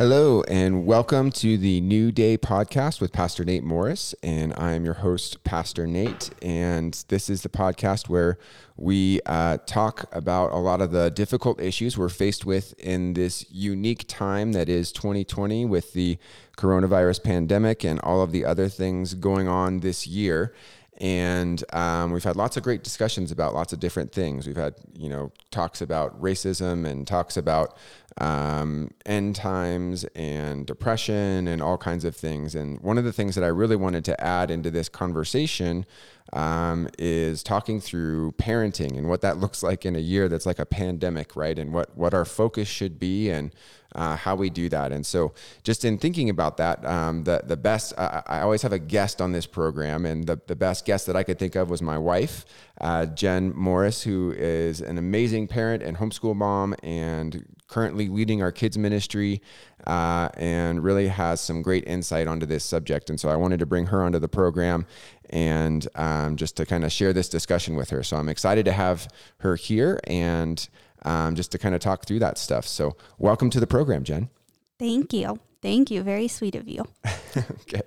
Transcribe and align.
Hello, 0.00 0.42
and 0.48 0.86
welcome 0.86 1.30
to 1.30 1.58
the 1.58 1.82
New 1.82 2.10
Day 2.10 2.38
podcast 2.38 3.02
with 3.02 3.12
Pastor 3.12 3.44
Nate 3.44 3.62
Morris. 3.62 4.14
And 4.22 4.54
I 4.56 4.72
am 4.72 4.82
your 4.82 4.94
host, 4.94 5.44
Pastor 5.44 5.86
Nate. 5.86 6.30
And 6.40 6.94
this 7.08 7.28
is 7.28 7.42
the 7.42 7.50
podcast 7.50 8.08
where 8.08 8.38
we 8.78 9.20
uh, 9.26 9.58
talk 9.66 10.08
about 10.10 10.52
a 10.52 10.56
lot 10.56 10.80
of 10.80 10.90
the 10.90 11.10
difficult 11.10 11.60
issues 11.60 11.98
we're 11.98 12.08
faced 12.08 12.46
with 12.46 12.72
in 12.78 13.12
this 13.12 13.44
unique 13.50 14.06
time 14.08 14.52
that 14.52 14.70
is 14.70 14.90
2020 14.90 15.66
with 15.66 15.92
the 15.92 16.16
coronavirus 16.56 17.22
pandemic 17.22 17.84
and 17.84 18.00
all 18.00 18.22
of 18.22 18.32
the 18.32 18.42
other 18.42 18.70
things 18.70 19.12
going 19.12 19.48
on 19.48 19.80
this 19.80 20.06
year 20.06 20.54
and 21.00 21.64
um, 21.72 22.12
we've 22.12 22.24
had 22.24 22.36
lots 22.36 22.58
of 22.58 22.62
great 22.62 22.84
discussions 22.84 23.32
about 23.32 23.54
lots 23.54 23.72
of 23.72 23.80
different 23.80 24.12
things. 24.12 24.46
We've 24.46 24.56
had, 24.56 24.74
you 24.94 25.08
know, 25.08 25.32
talks 25.50 25.80
about 25.80 26.20
racism 26.20 26.86
and 26.86 27.06
talks 27.06 27.38
about 27.38 27.74
um, 28.18 28.90
end 29.06 29.34
times 29.34 30.04
and 30.14 30.66
depression 30.66 31.48
and 31.48 31.62
all 31.62 31.78
kinds 31.78 32.04
of 32.04 32.14
things. 32.14 32.54
And 32.54 32.78
one 32.80 32.98
of 32.98 33.04
the 33.04 33.14
things 33.14 33.34
that 33.34 33.44
I 33.44 33.48
really 33.48 33.76
wanted 33.76 34.04
to 34.06 34.22
add 34.22 34.50
into 34.50 34.70
this 34.70 34.90
conversation 34.90 35.86
um, 36.34 36.86
is 36.98 37.42
talking 37.42 37.80
through 37.80 38.32
parenting 38.32 38.98
and 38.98 39.08
what 39.08 39.22
that 39.22 39.38
looks 39.38 39.62
like 39.62 39.86
in 39.86 39.96
a 39.96 40.00
year 40.00 40.28
that's 40.28 40.46
like 40.46 40.58
a 40.58 40.66
pandemic, 40.66 41.34
right? 41.34 41.58
And 41.58 41.72
what 41.72 41.96
what 41.96 42.12
our 42.12 42.26
focus 42.26 42.68
should 42.68 42.98
be 42.98 43.30
and 43.30 43.52
uh, 43.94 44.16
how 44.16 44.34
we 44.34 44.50
do 44.50 44.68
that. 44.68 44.92
And 44.92 45.04
so, 45.04 45.32
just 45.62 45.84
in 45.84 45.98
thinking 45.98 46.30
about 46.30 46.56
that, 46.58 46.84
um, 46.84 47.24
the 47.24 47.42
the 47.44 47.56
best 47.56 47.92
I, 47.98 48.22
I, 48.26 48.40
always 48.40 48.62
have 48.62 48.72
a 48.72 48.78
guest 48.78 49.20
on 49.20 49.32
this 49.32 49.46
program, 49.46 50.06
and 50.06 50.26
the 50.26 50.40
the 50.46 50.56
best 50.56 50.84
guest 50.84 51.06
that 51.06 51.16
I 51.16 51.22
could 51.22 51.38
think 51.38 51.56
of 51.56 51.70
was 51.70 51.82
my 51.82 51.98
wife, 51.98 52.44
uh, 52.80 53.06
Jen 53.06 53.52
Morris, 53.56 54.02
who 54.02 54.32
is 54.36 54.80
an 54.80 54.98
amazing 54.98 55.48
parent 55.48 55.82
and 55.82 55.96
homeschool 55.96 56.36
mom, 56.36 56.74
and 56.82 57.44
currently 57.66 58.08
leading 58.08 58.42
our 58.42 58.52
kids 58.52 58.76
ministry, 58.76 59.42
uh, 59.86 60.28
and 60.34 60.82
really 60.82 61.08
has 61.08 61.40
some 61.40 61.62
great 61.62 61.84
insight 61.86 62.26
onto 62.26 62.46
this 62.46 62.64
subject. 62.64 63.10
And 63.10 63.18
so, 63.18 63.28
I 63.28 63.36
wanted 63.36 63.58
to 63.60 63.66
bring 63.66 63.86
her 63.86 64.02
onto 64.02 64.18
the 64.18 64.28
program 64.28 64.86
and 65.30 65.86
um, 65.94 66.36
just 66.36 66.56
to 66.56 66.66
kind 66.66 66.84
of 66.84 66.92
share 66.92 67.12
this 67.12 67.28
discussion 67.28 67.76
with 67.76 67.90
her. 67.90 68.02
So 68.02 68.16
I'm 68.16 68.28
excited 68.28 68.64
to 68.64 68.72
have 68.72 69.08
her 69.38 69.56
here 69.56 70.00
and 70.04 70.68
um, 71.04 71.34
just 71.34 71.52
to 71.52 71.58
kind 71.58 71.74
of 71.74 71.80
talk 71.80 72.06
through 72.06 72.20
that 72.20 72.38
stuff. 72.38 72.66
So 72.66 72.96
welcome 73.18 73.50
to 73.50 73.60
the 73.60 73.66
program, 73.66 74.04
Jen. 74.04 74.30
Thank 74.78 75.12
you. 75.12 75.38
Thank 75.62 75.90
you. 75.90 76.02
Very 76.02 76.26
sweet 76.26 76.54
of 76.54 76.66
you. 76.68 76.86
okay. 77.36 77.82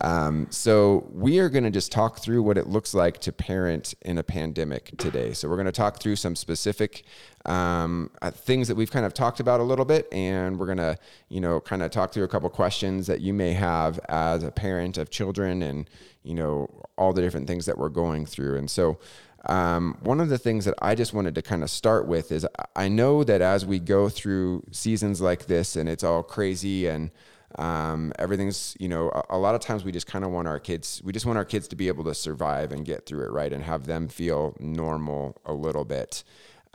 Um, 0.00 0.48
so, 0.50 1.08
we 1.12 1.38
are 1.38 1.48
going 1.48 1.62
to 1.62 1.70
just 1.70 1.92
talk 1.92 2.18
through 2.18 2.42
what 2.42 2.58
it 2.58 2.66
looks 2.66 2.94
like 2.94 3.20
to 3.20 3.32
parent 3.32 3.94
in 4.02 4.18
a 4.18 4.24
pandemic 4.24 4.90
today. 4.98 5.32
So, 5.32 5.48
we're 5.48 5.54
going 5.54 5.66
to 5.66 5.72
talk 5.72 6.00
through 6.00 6.16
some 6.16 6.34
specific 6.34 7.04
um, 7.44 8.10
uh, 8.22 8.32
things 8.32 8.66
that 8.66 8.74
we've 8.74 8.90
kind 8.90 9.06
of 9.06 9.14
talked 9.14 9.38
about 9.38 9.60
a 9.60 9.62
little 9.62 9.84
bit, 9.84 10.08
and 10.12 10.58
we're 10.58 10.66
going 10.66 10.78
to, 10.78 10.98
you 11.28 11.40
know, 11.40 11.60
kind 11.60 11.82
of 11.82 11.92
talk 11.92 12.12
through 12.12 12.24
a 12.24 12.28
couple 12.28 12.50
questions 12.50 13.06
that 13.06 13.20
you 13.20 13.32
may 13.32 13.52
have 13.52 14.00
as 14.08 14.42
a 14.42 14.50
parent 14.50 14.98
of 14.98 15.08
children 15.08 15.62
and, 15.62 15.88
you 16.24 16.34
know, 16.34 16.68
all 16.98 17.12
the 17.12 17.22
different 17.22 17.46
things 17.46 17.66
that 17.66 17.78
we're 17.78 17.88
going 17.88 18.26
through. 18.26 18.56
And 18.56 18.68
so, 18.68 18.98
um, 19.46 19.96
one 20.02 20.20
of 20.20 20.28
the 20.28 20.38
things 20.38 20.64
that 20.64 20.74
I 20.82 20.94
just 20.94 21.12
wanted 21.12 21.34
to 21.36 21.42
kind 21.42 21.62
of 21.62 21.70
start 21.70 22.06
with 22.06 22.32
is 22.32 22.46
I 22.74 22.88
know 22.88 23.22
that 23.24 23.40
as 23.40 23.64
we 23.64 23.78
go 23.78 24.08
through 24.08 24.64
seasons 24.72 25.20
like 25.20 25.46
this 25.46 25.76
and 25.76 25.88
it's 25.88 26.02
all 26.02 26.22
crazy 26.22 26.86
and 26.86 27.10
um, 27.56 28.12
everything's, 28.18 28.76
you 28.80 28.88
know, 28.88 29.08
a, 29.10 29.36
a, 29.36 29.38
lot 29.38 29.54
of 29.54 29.60
times 29.60 29.84
we 29.84 29.92
just 29.92 30.06
kind 30.06 30.24
of 30.24 30.30
want 30.30 30.48
our 30.48 30.58
kids, 30.58 31.00
we 31.04 31.12
just 31.12 31.24
want 31.24 31.38
our 31.38 31.44
kids 31.44 31.68
to 31.68 31.76
be 31.76 31.88
able 31.88 32.04
to 32.04 32.14
survive 32.14 32.72
and 32.72 32.84
get 32.84 33.06
through 33.06 33.24
it, 33.24 33.30
right? 33.30 33.52
And 33.52 33.62
have 33.62 33.86
them 33.86 34.08
feel 34.08 34.54
normal 34.58 35.40
a 35.46 35.54
little 35.54 35.84
bit. 35.84 36.24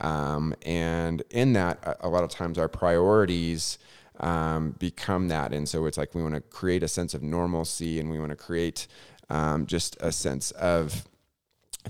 Um, 0.00 0.54
and 0.62 1.22
in 1.30 1.52
that, 1.52 1.78
a, 1.84 2.06
a, 2.06 2.08
lot 2.08 2.24
of 2.24 2.30
times 2.30 2.58
our 2.58 2.68
priorities 2.68 3.78
um, 4.18 4.72
become 4.78 5.28
that. 5.28 5.52
And 5.52 5.68
so 5.68 5.86
it's 5.86 5.98
like 5.98 6.14
we 6.14 6.22
want 6.22 6.34
to 6.34 6.40
create 6.40 6.82
a 6.82 6.88
sense 6.88 7.14
of 7.14 7.22
normalcy 7.22 8.00
and 8.00 8.10
we 8.10 8.18
want 8.18 8.30
to 8.30 8.36
create 8.36 8.88
um, 9.30 9.66
just 9.66 9.96
a 10.00 10.10
sense 10.10 10.50
of 10.52 11.06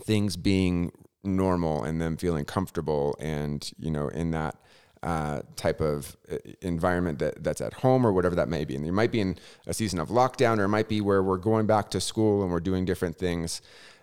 things 0.01 0.37
being 0.37 0.93
normal 1.25 1.85
and 1.85 2.01
them 2.01 2.17
feeling 2.17 2.45
comfortable 2.45 3.17
and, 3.21 3.71
you 3.79 3.91
know, 3.91 4.09
in 4.09 4.31
that. 4.33 4.57
Uh, 5.05 5.43
type 5.57 5.81
of 5.81 6.17
uh, 6.31 6.37
environment 6.61 7.19
that, 7.19 7.43
that's 7.43 7.61
at 7.61 7.73
home 7.73 8.07
or 8.07 8.13
whatever 8.13 8.37
that 8.37 8.49
may 8.49 8.65
be. 8.65 8.77
And 8.77 8.87
you 8.87 8.93
might 8.93 9.11
be 9.11 9.19
in 9.19 9.37
a 9.67 9.75
season 9.75 9.99
of 9.99 10.11
lockdown, 10.11 10.61
or 10.61 10.63
it 10.63 10.69
might 10.69 10.89
be 10.89 11.01
where 11.01 11.25
we're 11.25 11.39
going 11.39 11.67
back 11.67 11.91
to 11.91 12.01
school 12.01 12.45
and 12.45 12.53
we're 12.53 12.61
doing 12.61 12.85
different 12.85 13.19
things. 13.19 13.63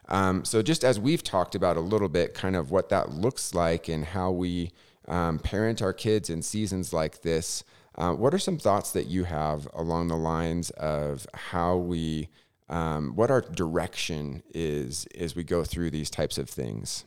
Um, 0.09 0.43
so, 0.43 0.61
just 0.61 0.83
as 0.83 0.99
we've 0.99 1.23
talked 1.23 1.55
about 1.55 1.77
a 1.77 1.79
little 1.79 2.09
bit, 2.09 2.33
kind 2.33 2.57
of 2.57 2.69
what 2.69 2.89
that 2.89 3.11
looks 3.11 3.53
like 3.53 3.87
and 3.87 4.03
how 4.03 4.31
we 4.31 4.71
um, 5.07 5.39
parent 5.39 5.81
our 5.81 5.93
kids 5.93 6.29
in 6.29 6.41
seasons 6.41 6.91
like 6.91 7.21
this, 7.21 7.63
uh, 7.95 8.13
what 8.13 8.33
are 8.33 8.39
some 8.39 8.57
thoughts 8.57 8.91
that 8.91 9.07
you 9.07 9.25
have 9.25 9.67
along 9.73 10.07
the 10.07 10.17
lines 10.17 10.69
of 10.71 11.27
how 11.33 11.75
we, 11.75 12.29
um, 12.69 13.15
what 13.15 13.31
our 13.31 13.41
direction 13.41 14.43
is 14.53 15.07
as 15.17 15.35
we 15.35 15.43
go 15.43 15.63
through 15.63 15.91
these 15.91 16.09
types 16.09 16.37
of 16.37 16.49
things? 16.49 17.05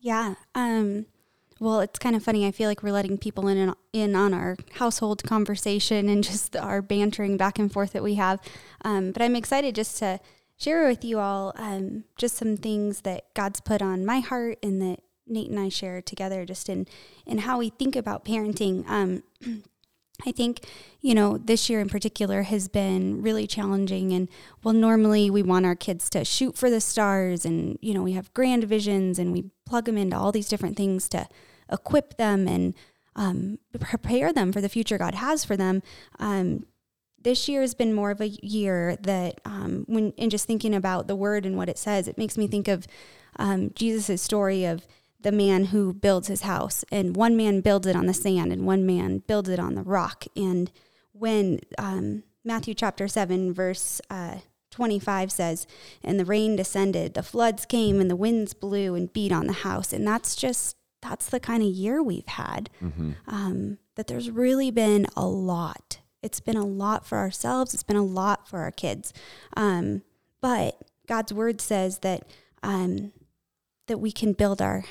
Yeah. 0.00 0.34
Um, 0.54 1.06
well, 1.60 1.80
it's 1.80 1.98
kind 1.98 2.16
of 2.16 2.24
funny. 2.24 2.46
I 2.46 2.50
feel 2.50 2.68
like 2.68 2.82
we're 2.82 2.92
letting 2.92 3.18
people 3.18 3.46
in 3.46 3.72
in 3.92 4.16
on 4.16 4.34
our 4.34 4.56
household 4.72 5.22
conversation 5.22 6.08
and 6.08 6.24
just 6.32 6.56
our 6.56 6.82
bantering 6.82 7.36
back 7.36 7.58
and 7.58 7.72
forth 7.72 7.92
that 7.92 8.02
we 8.02 8.14
have. 8.14 8.40
Um, 8.84 9.12
but 9.12 9.22
I'm 9.22 9.36
excited 9.36 9.74
just 9.74 9.96
to 9.98 10.18
share 10.56 10.86
with 10.88 11.04
you 11.04 11.18
all 11.18 11.52
um, 11.56 12.04
just 12.16 12.36
some 12.36 12.56
things 12.56 13.02
that 13.02 13.32
God's 13.34 13.60
put 13.60 13.80
on 13.80 14.04
my 14.04 14.20
heart 14.20 14.58
and 14.62 14.82
that 14.82 15.00
Nate 15.26 15.50
and 15.50 15.58
I 15.60 15.68
share 15.68 16.02
together 16.02 16.44
just 16.44 16.68
in 16.68 16.86
in 17.26 17.38
how 17.38 17.58
we 17.58 17.70
think 17.70 17.96
about 17.96 18.24
parenting. 18.24 18.84
Um, 18.88 19.22
I 20.26 20.30
think, 20.30 20.60
you 21.00 21.14
know, 21.14 21.36
this 21.36 21.68
year 21.68 21.80
in 21.80 21.88
particular 21.88 22.42
has 22.42 22.68
been 22.68 23.22
really 23.22 23.46
challenging. 23.46 24.12
And 24.12 24.28
well, 24.62 24.74
normally 24.74 25.30
we 25.30 25.42
want 25.42 25.66
our 25.66 25.74
kids 25.74 26.08
to 26.10 26.24
shoot 26.24 26.56
for 26.56 26.70
the 26.70 26.80
stars 26.80 27.44
and, 27.44 27.78
you 27.82 27.92
know, 27.94 28.02
we 28.02 28.12
have 28.12 28.32
grand 28.34 28.64
visions 28.64 29.18
and 29.18 29.32
we 29.32 29.50
plug 29.66 29.86
them 29.86 29.98
into 29.98 30.16
all 30.16 30.32
these 30.32 30.48
different 30.48 30.76
things 30.76 31.08
to 31.10 31.26
equip 31.70 32.16
them 32.16 32.46
and 32.46 32.74
um, 33.16 33.58
prepare 33.80 34.32
them 34.32 34.52
for 34.52 34.60
the 34.60 34.68
future 34.68 34.98
God 34.98 35.14
has 35.14 35.44
for 35.44 35.56
them. 35.56 35.82
Um, 36.18 36.66
this 37.20 37.48
year 37.48 37.60
has 37.60 37.74
been 37.74 37.94
more 37.94 38.10
of 38.10 38.20
a 38.20 38.28
year 38.28 38.96
that 39.02 39.40
um, 39.44 39.84
when 39.86 40.12
in 40.12 40.30
just 40.30 40.46
thinking 40.46 40.74
about 40.74 41.06
the 41.06 41.16
word 41.16 41.46
and 41.46 41.56
what 41.56 41.68
it 41.68 41.78
says, 41.78 42.08
it 42.08 42.18
makes 42.18 42.36
me 42.36 42.46
think 42.46 42.68
of 42.68 42.86
um, 43.36 43.70
Jesus' 43.74 44.22
story 44.22 44.64
of 44.64 44.86
the 45.22 45.32
man 45.32 45.66
who 45.66 45.92
builds 45.92 46.28
his 46.28 46.42
house, 46.42 46.84
and 46.90 47.16
one 47.16 47.36
man 47.36 47.60
builds 47.60 47.86
it 47.86 47.96
on 47.96 48.06
the 48.06 48.14
sand, 48.14 48.52
and 48.52 48.66
one 48.66 48.84
man 48.84 49.18
builds 49.26 49.48
it 49.48 49.58
on 49.58 49.74
the 49.74 49.82
rock. 49.82 50.24
And 50.36 50.70
when 51.12 51.60
um, 51.78 52.24
Matthew 52.44 52.74
chapter 52.74 53.08
seven 53.08 53.52
verse 53.52 54.00
uh, 54.10 54.38
25 54.70 55.30
says, 55.30 55.66
And 56.02 56.18
the 56.18 56.24
rain 56.24 56.56
descended, 56.56 57.14
the 57.14 57.22
floods 57.22 57.66
came, 57.66 58.00
and 58.00 58.10
the 58.10 58.16
winds 58.16 58.54
blew 58.54 58.94
and 58.94 59.12
beat 59.12 59.32
on 59.32 59.46
the 59.46 59.52
house. 59.52 59.92
And 59.92 60.06
that's 60.06 60.34
just, 60.34 60.76
that's 61.02 61.28
the 61.28 61.40
kind 61.40 61.62
of 61.62 61.68
year 61.68 62.02
we've 62.02 62.26
had. 62.26 62.70
Mm-hmm. 62.82 63.12
Um, 63.26 63.78
that 63.96 64.06
there's 64.06 64.30
really 64.30 64.70
been 64.70 65.06
a 65.14 65.26
lot 65.26 65.98
it's 66.22 66.40
been 66.40 66.56
a 66.56 66.64
lot 66.64 67.04
for 67.04 67.18
ourselves. 67.18 67.74
It's 67.74 67.82
been 67.82 67.96
a 67.96 68.04
lot 68.04 68.48
for 68.48 68.60
our 68.60 68.70
kids. 68.70 69.12
Um, 69.56 70.02
but 70.40 70.80
God's 71.06 71.32
word 71.32 71.60
says 71.60 71.98
that 71.98 72.30
um, 72.62 73.12
that 73.88 73.98
we 73.98 74.12
can 74.12 74.32
build 74.32 74.62
our 74.62 74.84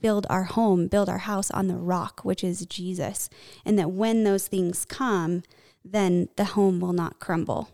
build 0.00 0.26
our 0.30 0.44
home, 0.44 0.86
build 0.88 1.08
our 1.08 1.18
house 1.18 1.50
on 1.50 1.68
the 1.68 1.76
rock, 1.76 2.20
which 2.24 2.42
is 2.42 2.66
Jesus, 2.66 3.28
and 3.64 3.78
that 3.78 3.90
when 3.90 4.24
those 4.24 4.48
things 4.48 4.84
come, 4.84 5.42
then 5.84 6.28
the 6.36 6.44
home 6.44 6.80
will 6.80 6.92
not 6.92 7.20
crumble. 7.20 7.70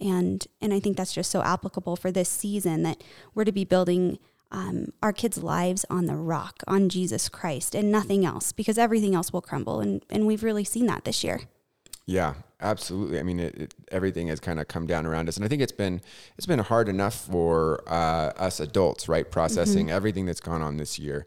And 0.00 0.46
and 0.60 0.72
I 0.72 0.80
think 0.80 0.96
that's 0.96 1.14
just 1.14 1.30
so 1.30 1.42
applicable 1.42 1.96
for 1.96 2.12
this 2.12 2.28
season 2.28 2.82
that 2.84 3.02
we're 3.34 3.44
to 3.44 3.52
be 3.52 3.64
building 3.64 4.18
um, 4.50 4.92
our 5.02 5.12
kids' 5.12 5.42
lives 5.42 5.84
on 5.90 6.06
the 6.06 6.16
rock, 6.16 6.62
on 6.66 6.88
Jesus 6.88 7.28
Christ, 7.28 7.74
and 7.74 7.90
nothing 7.90 8.24
else, 8.24 8.52
because 8.52 8.78
everything 8.78 9.14
else 9.14 9.32
will 9.32 9.42
crumble. 9.42 9.80
And 9.80 10.04
and 10.08 10.26
we've 10.26 10.44
really 10.44 10.64
seen 10.64 10.86
that 10.86 11.04
this 11.04 11.24
year. 11.24 11.40
Yeah, 12.06 12.34
absolutely. 12.60 13.18
I 13.18 13.22
mean, 13.22 13.38
it, 13.38 13.54
it, 13.54 13.74
everything 13.92 14.28
has 14.28 14.40
kind 14.40 14.58
of 14.58 14.66
come 14.66 14.86
down 14.86 15.04
around 15.04 15.28
us, 15.28 15.36
and 15.36 15.44
I 15.44 15.48
think 15.48 15.60
it's 15.60 15.72
been 15.72 16.00
it's 16.36 16.46
been 16.46 16.60
hard 16.60 16.88
enough 16.88 17.14
for 17.14 17.82
uh, 17.86 18.32
us 18.36 18.60
adults, 18.60 19.08
right, 19.08 19.30
processing 19.30 19.86
mm-hmm. 19.86 19.96
everything 19.96 20.24
that's 20.24 20.40
gone 20.40 20.62
on 20.62 20.76
this 20.76 20.98
year. 20.98 21.26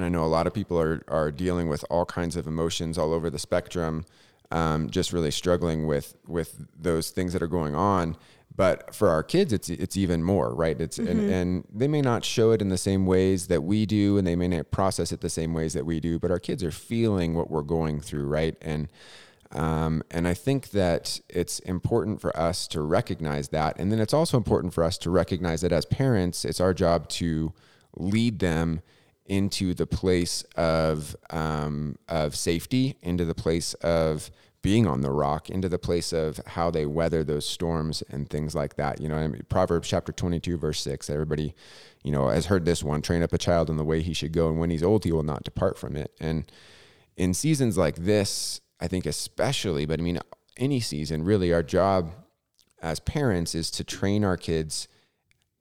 And 0.00 0.06
I 0.06 0.08
know 0.08 0.24
a 0.24 0.26
lot 0.26 0.46
of 0.46 0.54
people 0.54 0.80
are 0.80 1.02
are 1.08 1.30
dealing 1.30 1.68
with 1.68 1.84
all 1.90 2.06
kinds 2.06 2.34
of 2.34 2.46
emotions 2.46 2.96
all 2.96 3.12
over 3.12 3.28
the 3.28 3.38
spectrum, 3.38 4.06
um, 4.50 4.88
just 4.88 5.12
really 5.12 5.30
struggling 5.30 5.86
with 5.86 6.16
with 6.26 6.66
those 6.74 7.10
things 7.10 7.34
that 7.34 7.42
are 7.42 7.46
going 7.46 7.74
on. 7.74 8.16
But 8.56 8.94
for 8.94 9.10
our 9.10 9.22
kids, 9.22 9.52
it's 9.52 9.68
it's 9.68 9.98
even 9.98 10.22
more, 10.22 10.54
right? 10.54 10.80
It's 10.80 10.96
mm-hmm. 10.96 11.10
and, 11.10 11.30
and 11.30 11.64
they 11.70 11.86
may 11.86 12.00
not 12.00 12.24
show 12.24 12.50
it 12.52 12.62
in 12.62 12.70
the 12.70 12.78
same 12.78 13.04
ways 13.04 13.48
that 13.48 13.62
we 13.62 13.84
do, 13.84 14.16
and 14.16 14.26
they 14.26 14.36
may 14.36 14.48
not 14.48 14.70
process 14.70 15.12
it 15.12 15.20
the 15.20 15.28
same 15.28 15.52
ways 15.52 15.74
that 15.74 15.84
we 15.84 16.00
do. 16.00 16.18
But 16.18 16.30
our 16.30 16.38
kids 16.38 16.64
are 16.64 16.70
feeling 16.70 17.34
what 17.34 17.50
we're 17.50 17.60
going 17.60 18.00
through, 18.00 18.24
right? 18.24 18.56
And 18.62 18.88
um, 19.52 20.02
and 20.10 20.26
I 20.26 20.32
think 20.32 20.70
that 20.70 21.20
it's 21.28 21.58
important 21.58 22.22
for 22.22 22.34
us 22.34 22.66
to 22.68 22.80
recognize 22.80 23.50
that. 23.50 23.78
And 23.78 23.92
then 23.92 24.00
it's 24.00 24.14
also 24.14 24.38
important 24.38 24.72
for 24.72 24.82
us 24.82 24.96
to 24.96 25.10
recognize 25.10 25.60
that 25.60 25.72
as 25.72 25.84
parents, 25.84 26.46
it's 26.46 26.60
our 26.60 26.72
job 26.72 27.10
to 27.10 27.52
lead 27.96 28.38
them 28.38 28.80
into 29.30 29.72
the 29.74 29.86
place 29.86 30.42
of, 30.56 31.14
um, 31.30 31.96
of 32.08 32.34
safety, 32.34 32.96
into 33.00 33.24
the 33.24 33.34
place 33.34 33.74
of 33.74 34.30
being 34.62 34.86
on 34.86 35.00
the 35.00 35.10
rock 35.10 35.48
into 35.48 35.68
the 35.68 35.78
place 35.78 36.12
of 36.12 36.38
how 36.48 36.70
they 36.70 36.84
weather 36.84 37.24
those 37.24 37.46
storms 37.46 38.02
and 38.10 38.28
things 38.28 38.54
like 38.54 38.76
that. 38.76 39.00
You 39.00 39.08
know, 39.08 39.16
I 39.16 39.26
mean, 39.26 39.42
Proverbs 39.48 39.88
chapter 39.88 40.12
22, 40.12 40.58
verse 40.58 40.80
6, 40.82 41.08
everybody, 41.08 41.54
you 42.02 42.12
know, 42.12 42.28
has 42.28 42.46
heard 42.46 42.64
this 42.64 42.82
one 42.82 43.00
train 43.00 43.22
up 43.22 43.32
a 43.32 43.38
child 43.38 43.70
in 43.70 43.76
the 43.76 43.84
way 43.84 44.02
he 44.02 44.12
should 44.12 44.32
go, 44.32 44.48
and 44.48 44.58
when 44.58 44.70
he's 44.70 44.82
old, 44.82 45.04
he 45.04 45.12
will 45.12 45.22
not 45.22 45.44
depart 45.44 45.78
from 45.78 45.96
it. 45.96 46.12
And 46.20 46.50
in 47.16 47.32
seasons 47.32 47.78
like 47.78 47.96
this, 47.96 48.60
I 48.80 48.86
think 48.86 49.06
especially, 49.06 49.86
but 49.86 49.98
I 49.98 50.02
mean, 50.02 50.18
any 50.58 50.80
season, 50.80 51.24
really, 51.24 51.52
our 51.54 51.62
job 51.62 52.12
as 52.82 53.00
parents 53.00 53.54
is 53.54 53.70
to 53.70 53.84
train 53.84 54.24
our 54.24 54.36
kids 54.36 54.88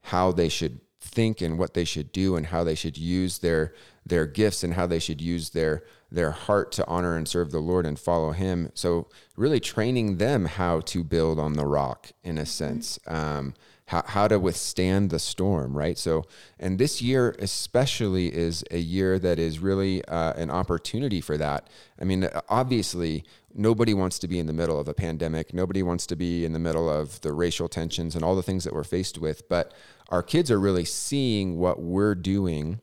how 0.01 0.31
they 0.31 0.49
should 0.49 0.81
think 0.99 1.41
and 1.41 1.57
what 1.57 1.73
they 1.73 1.85
should 1.85 2.11
do 2.11 2.35
and 2.35 2.47
how 2.47 2.63
they 2.63 2.75
should 2.75 2.97
use 2.97 3.39
their 3.39 3.73
their 4.05 4.25
gifts 4.25 4.63
and 4.63 4.73
how 4.73 4.87
they 4.87 4.99
should 4.99 5.21
use 5.21 5.51
their 5.51 5.83
their 6.11 6.31
heart 6.31 6.71
to 6.71 6.87
honor 6.87 7.15
and 7.15 7.27
serve 7.27 7.51
the 7.51 7.59
Lord 7.59 7.85
and 7.85 7.99
follow 7.99 8.31
Him. 8.31 8.71
So 8.73 9.07
really 9.37 9.59
training 9.59 10.17
them 10.17 10.45
how 10.45 10.81
to 10.81 11.03
build 11.03 11.39
on 11.39 11.53
the 11.53 11.65
rock 11.65 12.11
in 12.23 12.37
a 12.39 12.45
sense, 12.45 12.97
um, 13.05 13.53
how 13.85 14.03
how 14.07 14.27
to 14.27 14.39
withstand 14.39 15.09
the 15.09 15.19
storm, 15.19 15.77
right? 15.77 15.97
So 15.97 16.25
and 16.59 16.79
this 16.79 17.01
year 17.01 17.35
especially 17.39 18.33
is 18.35 18.63
a 18.71 18.79
year 18.79 19.19
that 19.19 19.39
is 19.39 19.59
really 19.59 20.03
uh, 20.05 20.33
an 20.33 20.49
opportunity 20.49 21.21
for 21.21 21.37
that. 21.37 21.69
I 22.01 22.05
mean, 22.05 22.27
obviously 22.49 23.23
nobody 23.53 23.93
wants 23.93 24.19
to 24.19 24.27
be 24.27 24.39
in 24.39 24.47
the 24.47 24.53
middle 24.53 24.79
of 24.79 24.87
a 24.87 24.93
pandemic. 24.93 25.53
Nobody 25.53 25.83
wants 25.83 26.05
to 26.07 26.15
be 26.15 26.45
in 26.45 26.53
the 26.53 26.59
middle 26.59 26.89
of 26.89 27.21
the 27.21 27.33
racial 27.33 27.67
tensions 27.67 28.15
and 28.15 28.23
all 28.23 28.35
the 28.35 28.43
things 28.43 28.63
that 28.63 28.73
we're 28.73 28.83
faced 28.83 29.17
with. 29.17 29.47
But 29.49 29.73
our 30.09 30.23
kids 30.23 30.51
are 30.51 30.59
really 30.59 30.85
seeing 30.85 31.57
what 31.57 31.81
we're 31.81 32.15
doing 32.15 32.81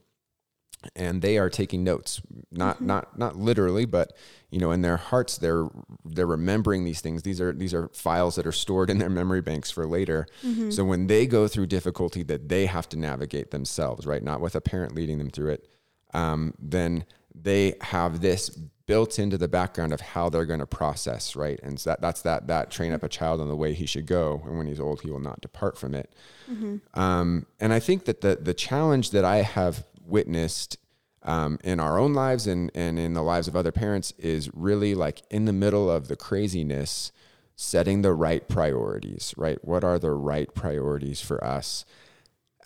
and 0.95 1.21
they 1.21 1.37
are 1.37 1.51
taking 1.51 1.83
notes 1.83 2.21
not 2.51 2.77
mm-hmm. 2.77 2.87
not 2.87 3.19
not 3.19 3.37
literally 3.37 3.85
but 3.85 4.13
you 4.51 4.61
know 4.61 4.71
in 4.71 4.83
their 4.83 4.97
hearts 4.97 5.39
they're 5.39 5.69
they're 6.05 6.27
remembering 6.27 6.85
these 6.85 7.01
things 7.01 7.23
these 7.23 7.41
are 7.41 7.53
these 7.53 7.75
are 7.75 7.89
files 7.89 8.37
that 8.37 8.47
are 8.47 8.53
stored 8.53 8.89
in 8.89 8.99
their 8.99 9.11
memory 9.11 9.41
banks 9.41 9.71
for 9.71 9.87
later 9.87 10.27
mm-hmm. 10.45 10.71
so 10.71 10.85
when 10.85 11.09
they 11.09 11.27
go 11.27 11.49
through 11.49 11.67
difficulty 11.67 12.23
that 12.23 12.49
they 12.49 12.67
have 12.67 12.89
to 12.89 12.97
navigate 12.97 13.51
themselves 13.51 14.07
right 14.07 14.23
not 14.23 14.41
with 14.41 14.55
a 14.55 14.61
parent 14.61 14.95
leading 14.95 15.19
them 15.19 15.31
through 15.31 15.51
it 15.51 15.69
um, 16.15 16.55
then 16.59 17.05
they 17.35 17.75
have 17.81 18.21
this 18.21 18.57
built 18.87 19.19
into 19.19 19.37
the 19.37 19.49
background 19.49 19.93
of 19.93 20.01
how 20.01 20.29
they're 20.29 20.47
going 20.47 20.61
to 20.61 20.67
process 20.67 21.35
right? 21.37 21.59
And 21.63 21.79
so 21.81 21.91
that, 21.91 22.01
that's 22.01 22.23
that 22.23 22.47
that 22.47 22.71
train 22.71 22.93
up 22.93 23.03
a 23.03 23.09
child 23.09 23.41
on 23.41 23.49
the 23.49 23.57
way 23.57 23.75
he 23.75 23.87
should 23.87 24.07
go 24.07 24.43
and 24.47 24.57
when 24.57 24.67
he's 24.67 24.81
old 24.81 25.01
he 25.03 25.11
will 25.11 25.21
not 25.21 25.41
depart 25.41 25.77
from 25.77 25.95
it. 25.95 26.13
Mm-hmm. 26.51 26.77
um, 26.99 27.47
and 27.59 27.73
i 27.73 27.81
think 27.81 28.05
that 28.05 28.21
the 28.21 28.37
the 28.37 28.55
challenge 28.55 29.11
that 29.11 29.25
i 29.25 29.39
have 29.39 29.85
witnessed 30.07 30.79
um, 31.27 31.59
in 31.65 31.81
our 31.81 31.99
own 31.99 32.15
lives 32.15 32.47
and, 32.47 32.71
and 32.75 32.99
in 32.99 33.15
the 33.15 33.23
lives 33.23 33.49
of 33.49 33.57
other 33.57 33.73
parents 33.73 34.13
is 34.17 34.49
really 34.55 34.95
like 34.95 35.23
in 35.31 35.45
the 35.45 35.53
middle 35.53 35.91
of 35.91 36.09
the 36.09 36.17
craziness 36.17 37.11
setting 37.57 38.03
the 38.03 38.13
right 38.13 38.49
priorities 38.49 39.35
right? 39.37 39.59
What 39.65 39.83
are 39.83 39.99
the 39.99 40.13
right 40.13 40.53
priorities 40.55 41.21
for 41.21 41.43
us 41.43 41.85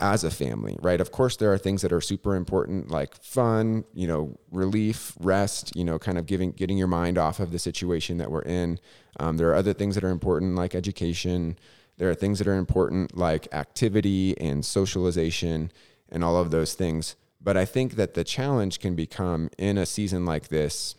as 0.00 0.24
a 0.24 0.30
family, 0.30 0.76
right? 0.80 1.00
Of 1.00 1.12
course, 1.12 1.36
there 1.36 1.52
are 1.52 1.58
things 1.58 1.82
that 1.82 1.92
are 1.92 2.00
super 2.00 2.34
important, 2.34 2.90
like 2.90 3.14
fun, 3.22 3.84
you 3.92 4.06
know, 4.06 4.38
relief, 4.50 5.12
rest, 5.20 5.76
you 5.76 5.84
know, 5.84 5.98
kind 5.98 6.18
of 6.18 6.26
giving, 6.26 6.52
getting 6.52 6.78
your 6.78 6.88
mind 6.88 7.18
off 7.18 7.38
of 7.38 7.52
the 7.52 7.58
situation 7.58 8.16
that 8.18 8.30
we're 8.30 8.42
in. 8.42 8.80
Um, 9.18 9.36
there 9.36 9.50
are 9.50 9.54
other 9.54 9.74
things 9.74 9.94
that 9.94 10.04
are 10.04 10.10
important, 10.10 10.56
like 10.56 10.74
education. 10.74 11.58
There 11.98 12.10
are 12.10 12.14
things 12.14 12.38
that 12.38 12.48
are 12.48 12.56
important, 12.56 13.16
like 13.16 13.46
activity 13.52 14.36
and 14.40 14.64
socialization, 14.64 15.70
and 16.08 16.24
all 16.24 16.38
of 16.38 16.50
those 16.50 16.74
things. 16.74 17.14
But 17.42 17.56
I 17.56 17.66
think 17.66 17.96
that 17.96 18.14
the 18.14 18.24
challenge 18.24 18.80
can 18.80 18.94
become 18.94 19.50
in 19.58 19.78
a 19.78 19.86
season 19.86 20.24
like 20.24 20.48
this, 20.48 20.94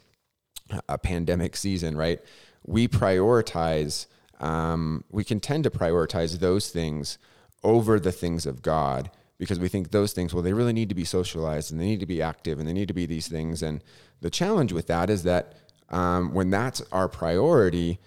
a 0.88 0.98
pandemic 0.98 1.56
season, 1.56 1.98
right? 1.98 2.19
We 2.65 2.88
prioritize, 2.88 4.06
um, 4.39 5.03
we 5.09 5.24
can 5.24 5.39
tend 5.39 5.63
to 5.63 5.71
prioritize 5.71 6.39
those 6.39 6.69
things 6.69 7.18
over 7.63 8.00
the 8.00 8.12
things 8.12 8.46
of 8.46 8.62
God 8.62 9.12
because 9.38 9.60
we 9.60 9.68
think 9.68 9.90
those 9.90 10.13
things, 10.13 10.34
well, 10.34 10.44
they 10.44 10.54
really 10.54 10.74
need 10.74 10.90
to 10.90 10.96
be 10.96 11.04
socialized 11.04 11.72
and 11.72 11.81
they 11.81 11.86
need 11.86 12.00
to 12.00 12.06
be 12.06 12.22
active 12.22 12.60
and 12.60 12.68
they 12.68 12.74
need 12.74 12.88
to 12.88 12.94
be 12.94 13.08
these 13.08 13.28
things. 13.28 13.63
And 13.63 13.84
the 14.22 14.30
challenge 14.30 14.72
with 14.72 14.86
that 14.88 15.10
is 15.10 15.24
that 15.24 15.56
um, 15.90 16.34
when 16.34 16.52
that's 16.52 16.81
our 16.92 17.08
priority, 17.08 18.00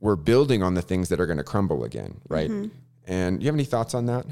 we're 0.00 0.16
building 0.16 0.64
on 0.64 0.74
the 0.74 0.82
things 0.82 1.08
that 1.08 1.20
are 1.20 1.26
going 1.26 1.38
to 1.38 1.44
crumble 1.44 1.84
again, 1.84 2.20
right? 2.28 2.50
Mm-hmm. 2.50 2.74
And 3.06 3.40
you 3.40 3.46
have 3.46 3.54
any 3.54 3.64
thoughts 3.64 3.94
on 3.94 4.06
that? 4.06 4.26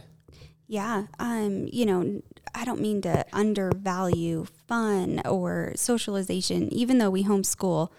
Yeah. 0.66 1.04
Um, 1.18 1.68
you 1.72 1.86
know, 1.86 2.22
I 2.54 2.64
don't 2.64 2.80
mean 2.80 3.02
to 3.02 3.24
undervalue 3.32 4.44
fun 4.66 5.22
or 5.24 5.72
socialization, 5.76 6.72
even 6.72 6.98
though 6.98 7.10
we 7.10 7.24
homeschool. 7.24 7.90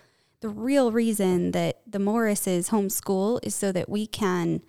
The 0.41 0.49
real 0.49 0.91
reason 0.91 1.51
that 1.51 1.81
the 1.87 1.99
Morrises 1.99 2.69
homeschool 2.69 3.39
is 3.43 3.55
so 3.55 3.71
that 3.71 3.89
we 3.89 4.05
can 4.05 4.61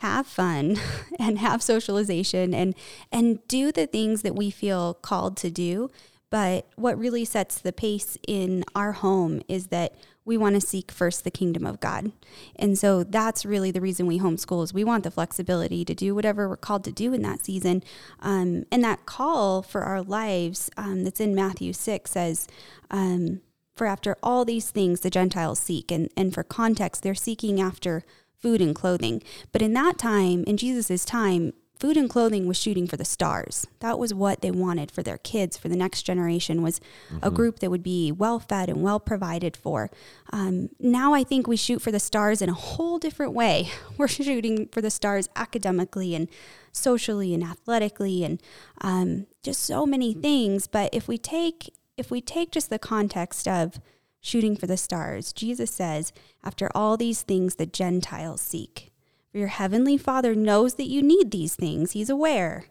have 0.00 0.26
fun 0.26 0.76
and 1.18 1.38
have 1.38 1.62
socialization 1.62 2.52
and 2.52 2.74
and 3.10 3.46
do 3.48 3.72
the 3.72 3.86
things 3.86 4.22
that 4.22 4.34
we 4.34 4.50
feel 4.50 4.94
called 4.94 5.36
to 5.36 5.50
do 5.50 5.90
but 6.30 6.68
what 6.76 6.98
really 6.98 7.24
sets 7.24 7.58
the 7.58 7.72
pace 7.72 8.16
in 8.26 8.64
our 8.74 8.92
home 8.92 9.42
is 9.48 9.66
that 9.66 9.94
we 10.24 10.36
want 10.36 10.54
to 10.54 10.60
seek 10.60 10.92
first 10.92 11.24
the 11.24 11.30
kingdom 11.30 11.66
of 11.66 11.80
God. 11.80 12.12
And 12.54 12.78
so 12.78 13.02
that's 13.02 13.44
really 13.44 13.72
the 13.72 13.80
reason 13.80 14.06
we 14.06 14.20
homeschool 14.20 14.62
is 14.62 14.72
we 14.72 14.84
want 14.84 15.02
the 15.02 15.10
flexibility 15.10 15.84
to 15.84 15.94
do 15.94 16.14
whatever 16.14 16.48
we're 16.48 16.56
called 16.56 16.84
to 16.84 16.92
do 16.92 17.12
in 17.12 17.22
that 17.22 17.44
season. 17.44 17.82
Um, 18.20 18.64
and 18.70 18.84
that 18.84 19.06
call 19.06 19.60
for 19.62 19.82
our 19.82 20.02
lives 20.02 20.70
um, 20.76 21.02
that's 21.02 21.20
in 21.20 21.34
Matthew 21.34 21.72
6 21.72 22.08
says, 22.08 22.46
um, 22.92 23.40
for 23.74 23.88
after 23.88 24.16
all 24.22 24.44
these 24.44 24.70
things 24.70 25.00
the 25.00 25.10
Gentiles 25.10 25.58
seek. 25.58 25.90
And, 25.90 26.10
and 26.16 26.32
for 26.32 26.44
context, 26.44 27.02
they're 27.02 27.14
seeking 27.14 27.60
after 27.60 28.04
food 28.40 28.60
and 28.60 28.74
clothing. 28.74 29.22
But 29.52 29.62
in 29.62 29.72
that 29.74 29.98
time, 29.98 30.44
in 30.44 30.56
Jesus' 30.56 31.04
time, 31.04 31.52
food 31.80 31.96
and 31.96 32.10
clothing 32.10 32.46
was 32.46 32.58
shooting 32.58 32.86
for 32.86 32.98
the 32.98 33.04
stars. 33.04 33.66
That 33.80 33.98
was 33.98 34.12
what 34.12 34.42
they 34.42 34.50
wanted 34.50 34.90
for 34.90 35.02
their 35.02 35.16
kids, 35.16 35.56
for 35.56 35.68
the 35.68 35.76
next 35.76 36.02
generation, 36.02 36.62
was 36.62 36.78
mm-hmm. 36.78 37.18
a 37.22 37.30
group 37.30 37.60
that 37.60 37.70
would 37.70 37.82
be 37.82 38.12
well 38.12 38.38
fed 38.38 38.68
and 38.68 38.82
well 38.82 39.00
provided 39.00 39.56
for. 39.56 39.90
Um, 40.30 40.68
now 40.78 41.14
I 41.14 41.24
think 41.24 41.46
we 41.46 41.56
shoot 41.56 41.80
for 41.80 41.90
the 41.90 41.98
stars 41.98 42.42
in 42.42 42.50
a 42.50 42.54
whole 42.54 42.98
different 42.98 43.32
way. 43.32 43.70
We're 43.96 44.08
shooting 44.08 44.68
for 44.68 44.82
the 44.82 44.90
stars 44.90 45.28
academically 45.34 46.14
and 46.14 46.28
socially 46.70 47.32
and 47.32 47.42
athletically 47.42 48.24
and 48.24 48.40
um, 48.82 49.26
just 49.42 49.62
so 49.62 49.86
many 49.86 50.12
things. 50.12 50.66
But 50.66 50.90
if 50.92 51.08
we 51.08 51.16
take 51.16 51.72
if 51.96 52.10
we 52.10 52.22
take 52.22 52.50
just 52.50 52.70
the 52.70 52.78
context 52.78 53.46
of 53.46 53.78
shooting 54.20 54.56
for 54.56 54.66
the 54.66 54.76
stars. 54.76 55.32
Jesus 55.32 55.70
says, 55.70 56.12
After 56.44 56.70
all 56.74 56.96
these 56.96 57.22
things 57.22 57.56
the 57.56 57.66
Gentiles 57.66 58.40
seek. 58.40 58.92
For 59.32 59.38
your 59.38 59.48
heavenly 59.48 59.96
Father 59.96 60.34
knows 60.34 60.74
that 60.74 60.88
you 60.88 61.02
need 61.02 61.30
these 61.30 61.54
things, 61.54 61.92
He's 61.92 62.10
aware. 62.10 62.66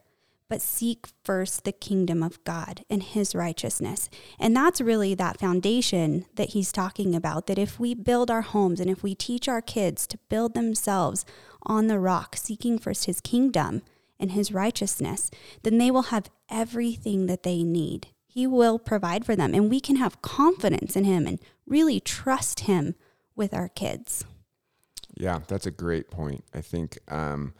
But 0.49 0.61
seek 0.61 1.05
first 1.23 1.63
the 1.63 1.71
kingdom 1.71 2.23
of 2.23 2.43
God 2.43 2.83
and 2.89 3.03
His 3.03 3.35
righteousness. 3.35 4.09
And 4.39 4.55
that's 4.55 4.81
really 4.81 5.13
that 5.13 5.39
foundation 5.39 6.25
that 6.35 6.49
He's 6.49 6.71
talking 6.71 7.13
about. 7.13 7.47
That 7.47 7.59
if 7.59 7.79
we 7.79 7.93
build 7.93 8.31
our 8.31 8.41
homes 8.41 8.79
and 8.79 8.89
if 8.89 9.03
we 9.03 9.13
teach 9.13 9.47
our 9.47 9.61
kids 9.61 10.07
to 10.07 10.17
build 10.29 10.55
themselves 10.55 11.23
on 11.63 11.87
the 11.87 11.99
rock, 11.99 12.35
seeking 12.35 12.79
first 12.79 13.05
His 13.05 13.21
kingdom 13.21 13.83
and 14.19 14.31
His 14.31 14.51
righteousness, 14.51 15.29
then 15.63 15.77
they 15.77 15.91
will 15.91 16.03
have 16.03 16.31
everything 16.49 17.27
that 17.27 17.43
they 17.43 17.63
need 17.63 18.07
he 18.31 18.45
will 18.45 18.77
provide 18.77 19.25
for 19.25 19.35
them. 19.35 19.55
And 19.55 19.71
we 19.71 19.79
can 19.79 19.95
have 19.95 20.21
confidence 20.21 20.95
in 20.95 21.03
Him 21.03 21.25
and 21.25 21.39
really 21.65 21.99
trust 21.99 22.61
Him 22.61 22.93
with 23.35 23.55
our 23.55 23.67
kids. 23.67 24.23
Yeah, 25.15 25.39
that's 25.47 25.65
a 25.65 25.71
great 25.71 26.11
point. 26.11 26.43
I 26.53 26.61
think, 26.61 26.99
um, 27.07 27.55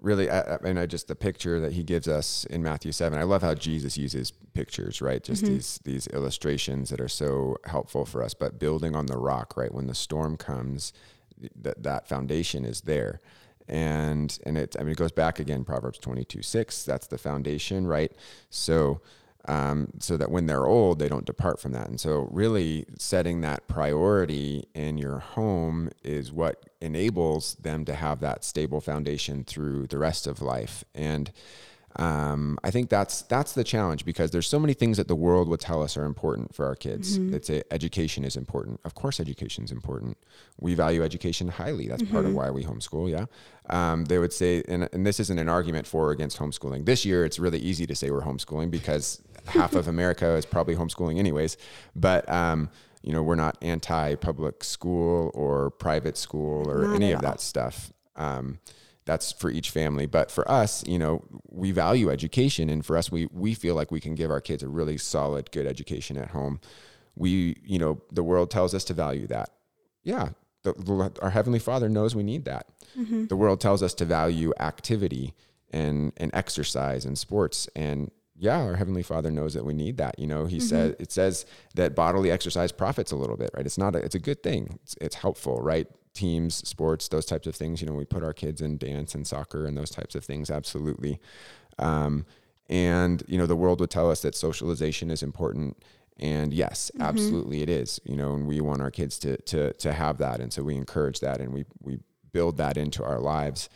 really, 0.00 0.30
I, 0.30 0.54
I, 0.54 0.58
I 0.64 0.86
just 0.86 1.06
the 1.06 1.14
picture 1.14 1.60
that 1.60 1.74
He 1.74 1.82
gives 1.82 2.08
us 2.08 2.46
in 2.46 2.62
Matthew 2.62 2.92
7, 2.92 3.18
I 3.18 3.24
love 3.24 3.42
how 3.42 3.54
Jesus 3.54 3.98
uses 3.98 4.32
pictures, 4.54 5.02
right? 5.02 5.22
Just 5.22 5.44
mm-hmm. 5.44 5.54
these, 5.54 5.78
these 5.84 6.06
illustrations 6.08 6.88
that 6.88 7.00
are 7.00 7.06
so 7.06 7.58
helpful 7.66 8.06
for 8.06 8.22
us. 8.22 8.32
But 8.32 8.58
building 8.58 8.96
on 8.96 9.04
the 9.04 9.18
rock, 9.18 9.54
right? 9.54 9.72
When 9.72 9.86
the 9.86 9.94
storm 9.94 10.38
comes, 10.38 10.94
that, 11.54 11.82
that 11.82 12.08
foundation 12.08 12.64
is 12.64 12.80
there 12.82 13.20
and 13.68 14.38
and 14.44 14.58
it 14.58 14.74
I 14.78 14.82
mean 14.82 14.92
it 14.92 14.98
goes 14.98 15.12
back 15.12 15.38
again 15.38 15.64
Proverbs 15.64 15.98
22 16.00 16.42
6 16.42 16.84
that's 16.84 17.06
the 17.06 17.16
foundation 17.16 17.86
right 17.86 18.12
so 18.50 19.00
um, 19.46 19.88
so 19.98 20.16
that 20.16 20.30
when 20.30 20.46
they're 20.46 20.66
old, 20.66 20.98
they 20.98 21.08
don't 21.08 21.24
depart 21.24 21.60
from 21.60 21.72
that. 21.72 21.88
And 21.88 21.98
so, 21.98 22.28
really, 22.30 22.84
setting 22.98 23.40
that 23.40 23.66
priority 23.68 24.64
in 24.74 24.98
your 24.98 25.18
home 25.18 25.90
is 26.02 26.32
what 26.32 26.64
enables 26.80 27.54
them 27.56 27.84
to 27.86 27.94
have 27.94 28.20
that 28.20 28.44
stable 28.44 28.80
foundation 28.80 29.44
through 29.44 29.86
the 29.86 29.98
rest 29.98 30.26
of 30.26 30.42
life. 30.42 30.84
And 30.94 31.30
um, 31.96 32.56
I 32.62 32.70
think 32.70 32.88
that's 32.88 33.22
that's 33.22 33.52
the 33.52 33.64
challenge 33.64 34.04
because 34.04 34.30
there's 34.30 34.46
so 34.46 34.60
many 34.60 34.74
things 34.74 34.96
that 34.96 35.08
the 35.08 35.16
world 35.16 35.48
would 35.48 35.58
tell 35.58 35.82
us 35.82 35.96
are 35.96 36.04
important 36.04 36.54
for 36.54 36.64
our 36.64 36.76
kids. 36.76 37.18
Mm-hmm. 37.18 37.34
It's 37.34 37.50
a, 37.50 37.72
education 37.72 38.24
is 38.24 38.36
important. 38.36 38.80
Of 38.84 38.94
course, 38.94 39.18
education 39.18 39.64
is 39.64 39.72
important. 39.72 40.16
We 40.60 40.74
value 40.74 41.02
education 41.02 41.48
highly. 41.48 41.88
That's 41.88 42.02
mm-hmm. 42.02 42.12
part 42.12 42.26
of 42.26 42.30
mm-hmm. 42.30 42.38
why 42.38 42.50
we 42.50 42.62
homeschool. 42.62 43.10
Yeah, 43.10 43.26
um, 43.70 44.04
they 44.04 44.18
would 44.18 44.32
say, 44.32 44.62
and, 44.68 44.88
and 44.92 45.04
this 45.04 45.18
isn't 45.18 45.38
an 45.38 45.48
argument 45.48 45.86
for 45.86 46.08
or 46.08 46.12
against 46.12 46.38
homeschooling. 46.38 46.86
This 46.86 47.04
year, 47.04 47.24
it's 47.24 47.40
really 47.40 47.58
easy 47.58 47.86
to 47.86 47.96
say 47.96 48.10
we're 48.10 48.22
homeschooling 48.22 48.70
because 48.70 49.20
half 49.50 49.74
of 49.74 49.88
America 49.88 50.34
is 50.36 50.46
probably 50.46 50.74
homeschooling 50.74 51.18
anyways. 51.18 51.56
But 51.94 52.28
um, 52.28 52.70
you 53.02 53.12
know, 53.12 53.22
we're 53.22 53.34
not 53.34 53.56
anti 53.62 54.14
public 54.16 54.62
school 54.64 55.30
or 55.34 55.70
private 55.70 56.16
school 56.16 56.70
or 56.70 56.88
Not 56.88 56.96
any 56.96 57.12
of 57.12 57.22
that 57.22 57.40
stuff. 57.40 57.92
Um, 58.16 58.58
that's 59.06 59.32
for 59.32 59.50
each 59.50 59.70
family. 59.70 60.06
But 60.06 60.30
for 60.30 60.48
us, 60.50 60.86
you 60.86 60.98
know, 60.98 61.24
we 61.48 61.72
value 61.72 62.10
education. 62.10 62.68
And 62.68 62.84
for 62.84 62.96
us, 62.96 63.10
we, 63.10 63.26
we 63.32 63.54
feel 63.54 63.74
like 63.74 63.90
we 63.90 64.00
can 64.00 64.14
give 64.14 64.30
our 64.30 64.40
kids 64.40 64.62
a 64.62 64.68
really 64.68 64.98
solid, 64.98 65.50
good 65.50 65.66
education 65.66 66.16
at 66.16 66.30
home. 66.30 66.60
We, 67.16 67.56
you 67.64 67.78
know, 67.78 68.02
the 68.12 68.22
world 68.22 68.50
tells 68.50 68.74
us 68.74 68.84
to 68.84 68.94
value 68.94 69.26
that. 69.28 69.50
Yeah. 70.04 70.30
The, 70.62 70.74
the, 70.74 71.12
our 71.22 71.30
Heavenly 71.30 71.58
Father 71.58 71.88
knows 71.88 72.14
we 72.14 72.22
need 72.22 72.44
that. 72.44 72.66
The 73.26 73.36
world 73.36 73.60
tells 73.60 73.82
us 73.82 73.94
to 73.94 74.04
value 74.04 74.52
activity 74.60 75.34
and, 75.70 76.12
and 76.18 76.30
exercise 76.34 77.04
and 77.04 77.18
sports. 77.18 77.68
And 77.74 78.10
yeah, 78.40 78.58
our 78.62 78.74
Heavenly 78.74 79.02
Father 79.02 79.30
knows 79.30 79.52
that 79.52 79.66
we 79.66 79.74
need 79.74 79.98
that. 79.98 80.18
You 80.18 80.26
know, 80.26 80.46
He 80.46 80.60
says, 80.60 80.96
it 80.98 81.12
says 81.12 81.44
that 81.74 81.94
bodily 81.94 82.30
exercise 82.30 82.72
profits 82.72 83.12
a 83.12 83.16
little 83.16 83.36
bit, 83.36 83.50
right? 83.54 83.66
It's 83.66 83.76
not, 83.76 83.94
a, 83.94 83.98
it's 83.98 84.14
a 84.14 84.18
good 84.18 84.42
thing. 84.42 84.78
It's, 84.82 84.96
it's 84.98 85.16
helpful, 85.16 85.60
right? 85.60 85.86
Teams, 86.14 86.66
sports, 86.66 87.08
those 87.08 87.26
types 87.26 87.46
of 87.46 87.54
things. 87.54 87.82
You 87.82 87.86
know, 87.86 87.92
we 87.92 88.06
put 88.06 88.24
our 88.24 88.32
kids 88.32 88.62
in 88.62 88.78
dance 88.78 89.14
and 89.14 89.26
soccer 89.26 89.66
and 89.66 89.76
those 89.76 89.90
types 89.90 90.14
of 90.14 90.24
things. 90.24 90.50
Absolutely. 90.50 91.20
Um, 91.78 92.24
and, 92.70 93.22
you 93.28 93.36
know, 93.36 93.46
the 93.46 93.56
world 93.56 93.78
would 93.80 93.90
tell 93.90 94.10
us 94.10 94.22
that 94.22 94.34
socialization 94.34 95.10
is 95.10 95.22
important. 95.22 95.76
And 96.18 96.54
yes, 96.54 96.90
absolutely 96.98 97.60
it 97.60 97.68
is, 97.68 98.00
you 98.04 98.16
know, 98.16 98.32
and 98.32 98.46
we 98.46 98.62
want 98.62 98.80
our 98.80 98.90
kids 98.90 99.18
to, 99.18 99.36
to, 99.36 99.74
to 99.74 99.92
have 99.92 100.16
that. 100.16 100.40
And 100.40 100.50
so 100.50 100.62
we 100.62 100.76
encourage 100.76 101.20
that 101.20 101.42
and 101.42 101.52
we, 101.52 101.66
we 101.82 101.98
build 102.32 102.56
that 102.56 102.78
into 102.78 103.04
our 103.04 103.20
lives. 103.20 103.68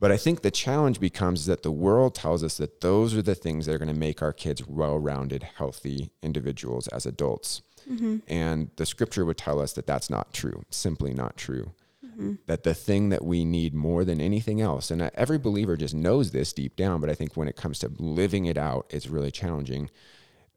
But 0.00 0.10
I 0.10 0.16
think 0.16 0.40
the 0.40 0.50
challenge 0.50 0.98
becomes 0.98 1.44
that 1.44 1.62
the 1.62 1.70
world 1.70 2.14
tells 2.14 2.42
us 2.42 2.56
that 2.56 2.80
those 2.80 3.14
are 3.14 3.20
the 3.20 3.34
things 3.34 3.66
that 3.66 3.74
are 3.74 3.78
going 3.78 3.92
to 3.92 3.94
make 3.94 4.22
our 4.22 4.32
kids 4.32 4.66
well 4.66 4.98
rounded, 4.98 5.42
healthy 5.42 6.10
individuals 6.22 6.88
as 6.88 7.04
adults. 7.04 7.60
Mm-hmm. 7.88 8.18
And 8.26 8.70
the 8.76 8.86
scripture 8.86 9.26
would 9.26 9.36
tell 9.36 9.60
us 9.60 9.74
that 9.74 9.86
that's 9.86 10.08
not 10.08 10.32
true, 10.32 10.64
simply 10.70 11.12
not 11.12 11.36
true. 11.36 11.72
Mm-hmm. 12.04 12.36
That 12.46 12.62
the 12.62 12.72
thing 12.72 13.10
that 13.10 13.22
we 13.22 13.44
need 13.44 13.74
more 13.74 14.06
than 14.06 14.22
anything 14.22 14.62
else, 14.62 14.90
and 14.90 15.02
uh, 15.02 15.10
every 15.14 15.38
believer 15.38 15.76
just 15.76 15.94
knows 15.94 16.30
this 16.30 16.54
deep 16.54 16.76
down, 16.76 17.02
but 17.02 17.10
I 17.10 17.14
think 17.14 17.36
when 17.36 17.48
it 17.48 17.56
comes 17.56 17.78
to 17.80 17.92
living 17.98 18.46
it 18.46 18.56
out, 18.56 18.86
it's 18.88 19.08
really 19.08 19.30
challenging. 19.30 19.90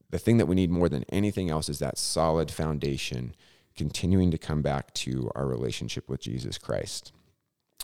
The 0.09 0.19
thing 0.19 0.37
that 0.37 0.45
we 0.45 0.55
need 0.55 0.71
more 0.71 0.87
than 0.87 1.03
anything 1.09 1.49
else 1.49 1.67
is 1.67 1.79
that 1.79 1.97
solid 1.97 2.49
foundation, 2.49 3.35
continuing 3.75 4.31
to 4.31 4.37
come 4.37 4.61
back 4.61 4.93
to 4.93 5.29
our 5.35 5.45
relationship 5.45 6.07
with 6.07 6.21
Jesus 6.21 6.57
Christ 6.57 7.11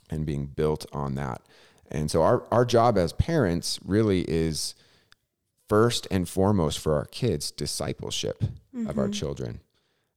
and 0.10 0.26
being 0.26 0.48
built 0.48 0.86
on 0.92 1.16
that. 1.16 1.42
And 1.92 2.10
so 2.10 2.22
our, 2.22 2.44
our 2.52 2.66
job 2.66 2.98
as 2.98 3.14
parents 3.14 3.80
really 3.84 4.22
is 4.22 4.76
first 5.68 6.08
and 6.12 6.28
foremost 6.28 6.80
for 6.80 6.96
our 6.96 7.06
kids 7.06 7.52
discipleship 7.52 8.44
of 8.88 8.98
our 8.98 9.08
children. 9.10 9.60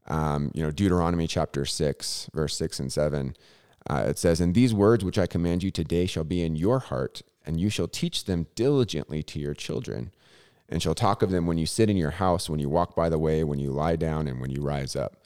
Um, 0.06 0.50
you 0.54 0.62
know, 0.62 0.70
Deuteronomy 0.70 1.26
chapter 1.26 1.64
6, 1.64 2.30
verse 2.34 2.56
6 2.56 2.80
and 2.80 2.92
7, 2.92 3.36
uh, 3.88 4.04
it 4.08 4.18
says, 4.18 4.40
And 4.40 4.54
these 4.54 4.74
words 4.74 5.04
which 5.04 5.18
I 5.18 5.26
command 5.26 5.62
you 5.62 5.70
today 5.70 6.06
shall 6.06 6.24
be 6.24 6.42
in 6.42 6.56
your 6.56 6.78
heart, 6.78 7.22
and 7.46 7.60
you 7.60 7.68
shall 7.68 7.88
teach 7.88 8.24
them 8.24 8.46
diligently 8.54 9.22
to 9.24 9.38
your 9.38 9.54
children, 9.54 10.12
and 10.68 10.82
shall 10.82 10.94
talk 10.94 11.22
of 11.22 11.30
them 11.30 11.46
when 11.46 11.58
you 11.58 11.66
sit 11.66 11.90
in 11.90 11.96
your 11.96 12.12
house, 12.12 12.48
when 12.48 12.60
you 12.60 12.68
walk 12.68 12.94
by 12.94 13.08
the 13.08 13.18
way, 13.18 13.44
when 13.44 13.58
you 13.58 13.70
lie 13.70 13.96
down, 13.96 14.28
and 14.28 14.40
when 14.40 14.50
you 14.50 14.62
rise 14.62 14.96
up. 14.96 15.16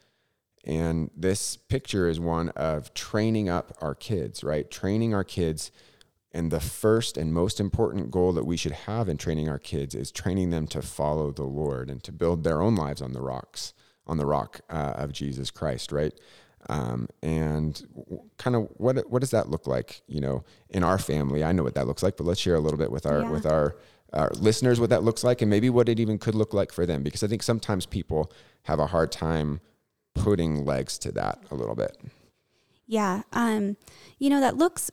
And 0.66 1.10
this 1.16 1.56
picture 1.56 2.08
is 2.08 2.18
one 2.18 2.48
of 2.50 2.92
training 2.92 3.48
up 3.48 3.76
our 3.80 3.94
kids, 3.94 4.42
right? 4.42 4.68
Training 4.70 5.14
our 5.14 5.24
kids. 5.24 5.70
And 6.32 6.50
the 6.50 6.60
first 6.60 7.16
and 7.16 7.32
most 7.32 7.60
important 7.60 8.10
goal 8.10 8.32
that 8.32 8.44
we 8.44 8.56
should 8.56 8.72
have 8.72 9.08
in 9.08 9.16
training 9.16 9.48
our 9.48 9.58
kids 9.60 9.94
is 9.94 10.10
training 10.10 10.50
them 10.50 10.66
to 10.68 10.82
follow 10.82 11.30
the 11.30 11.44
Lord 11.44 11.88
and 11.88 12.02
to 12.02 12.12
build 12.12 12.44
their 12.44 12.60
own 12.60 12.74
lives 12.74 13.00
on 13.00 13.12
the 13.12 13.22
rocks, 13.22 13.72
on 14.06 14.18
the 14.18 14.26
rock 14.26 14.60
uh, 14.68 14.94
of 14.96 15.12
Jesus 15.12 15.50
Christ, 15.50 15.92
right? 15.92 16.12
Um, 16.68 17.08
and 17.22 17.80
kind 18.38 18.56
of 18.56 18.68
what 18.76 19.08
what 19.08 19.20
does 19.20 19.30
that 19.30 19.48
look 19.48 19.68
like, 19.68 20.02
you 20.08 20.20
know, 20.20 20.44
in 20.68 20.82
our 20.82 20.98
family? 20.98 21.44
I 21.44 21.52
know 21.52 21.62
what 21.62 21.74
that 21.76 21.86
looks 21.86 22.02
like, 22.02 22.16
but 22.16 22.24
let's 22.26 22.40
share 22.40 22.56
a 22.56 22.60
little 22.60 22.78
bit 22.78 22.90
with 22.90 23.06
our 23.06 23.20
Yeah. 23.22 23.30
with 23.30 23.46
our 23.46 23.76
our 24.12 24.30
listeners 24.34 24.80
what 24.80 24.90
that 24.90 25.04
looks 25.04 25.22
like, 25.22 25.42
and 25.42 25.48
maybe 25.50 25.70
what 25.70 25.88
it 25.88 26.00
even 26.00 26.18
could 26.18 26.34
look 26.34 26.52
like 26.52 26.72
for 26.72 26.84
them, 26.84 27.02
because 27.04 27.22
I 27.22 27.28
think 27.28 27.42
sometimes 27.44 27.86
people 27.86 28.32
have 28.64 28.80
a 28.80 28.86
hard 28.88 29.12
time 29.12 29.60
putting 30.16 30.64
legs 30.64 30.98
to 30.98 31.12
that 31.12 31.38
a 31.50 31.54
little 31.54 31.74
bit. 31.74 31.96
Yeah. 32.86 33.22
Um, 33.32 33.76
you 34.18 34.30
know, 34.30 34.40
that 34.40 34.56
looks 34.56 34.90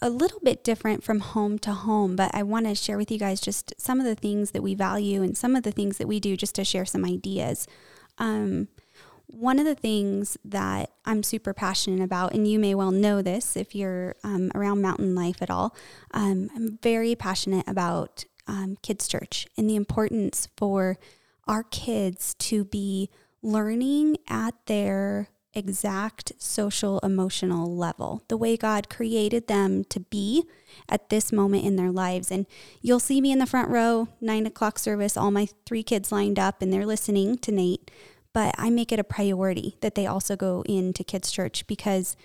a 0.00 0.10
little 0.10 0.40
bit 0.40 0.64
different 0.64 1.02
from 1.02 1.20
home 1.20 1.58
to 1.60 1.72
home, 1.72 2.16
but 2.16 2.30
I 2.34 2.42
want 2.42 2.66
to 2.66 2.74
share 2.74 2.98
with 2.98 3.10
you 3.10 3.18
guys 3.18 3.40
just 3.40 3.72
some 3.78 4.00
of 4.00 4.06
the 4.06 4.14
things 4.14 4.50
that 4.50 4.62
we 4.62 4.74
value 4.74 5.22
and 5.22 5.36
some 5.36 5.56
of 5.56 5.62
the 5.62 5.72
things 5.72 5.98
that 5.98 6.08
we 6.08 6.20
do 6.20 6.36
just 6.36 6.54
to 6.56 6.64
share 6.64 6.84
some 6.84 7.04
ideas. 7.04 7.66
Um, 8.18 8.68
one 9.26 9.58
of 9.58 9.64
the 9.64 9.74
things 9.74 10.36
that 10.44 10.90
I'm 11.04 11.22
super 11.22 11.54
passionate 11.54 12.02
about, 12.02 12.34
and 12.34 12.46
you 12.46 12.58
may 12.58 12.74
well 12.74 12.90
know 12.90 13.22
this 13.22 13.56
if 13.56 13.74
you're 13.74 14.16
um, 14.22 14.50
around 14.54 14.82
mountain 14.82 15.14
life 15.14 15.40
at 15.40 15.50
all, 15.50 15.74
um, 16.12 16.50
I'm 16.54 16.78
very 16.82 17.14
passionate 17.14 17.66
about 17.66 18.24
um, 18.46 18.76
kids' 18.82 19.08
church 19.08 19.46
and 19.56 19.68
the 19.68 19.76
importance 19.76 20.48
for 20.56 20.98
our 21.46 21.62
kids 21.62 22.34
to 22.34 22.64
be 22.64 23.10
learning 23.44 24.16
at 24.28 24.54
their 24.66 25.28
exact 25.54 26.32
social 26.38 26.98
emotional 27.00 27.74
level, 27.76 28.22
the 28.28 28.36
way 28.36 28.56
God 28.56 28.88
created 28.88 29.46
them 29.46 29.84
to 29.84 30.00
be 30.00 30.44
at 30.88 31.10
this 31.10 31.32
moment 31.32 31.64
in 31.64 31.76
their 31.76 31.92
lives. 31.92 32.30
And 32.30 32.46
you'll 32.80 33.00
see 33.00 33.20
me 33.20 33.30
in 33.30 33.38
the 33.38 33.46
front 33.46 33.68
row, 33.68 34.08
nine 34.20 34.46
o'clock 34.46 34.78
service, 34.78 35.16
all 35.16 35.30
my 35.30 35.46
three 35.64 35.82
kids 35.82 36.10
lined 36.10 36.38
up 36.38 36.60
and 36.60 36.72
they're 36.72 36.86
listening 36.86 37.38
to 37.38 37.52
Nate. 37.52 37.90
But 38.32 38.54
I 38.58 38.68
make 38.70 38.90
it 38.90 38.98
a 38.98 39.04
priority 39.04 39.76
that 39.80 39.94
they 39.94 40.06
also 40.06 40.34
go 40.34 40.62
into 40.66 41.04
kids' 41.04 41.30
church 41.30 41.66
because 41.68 42.16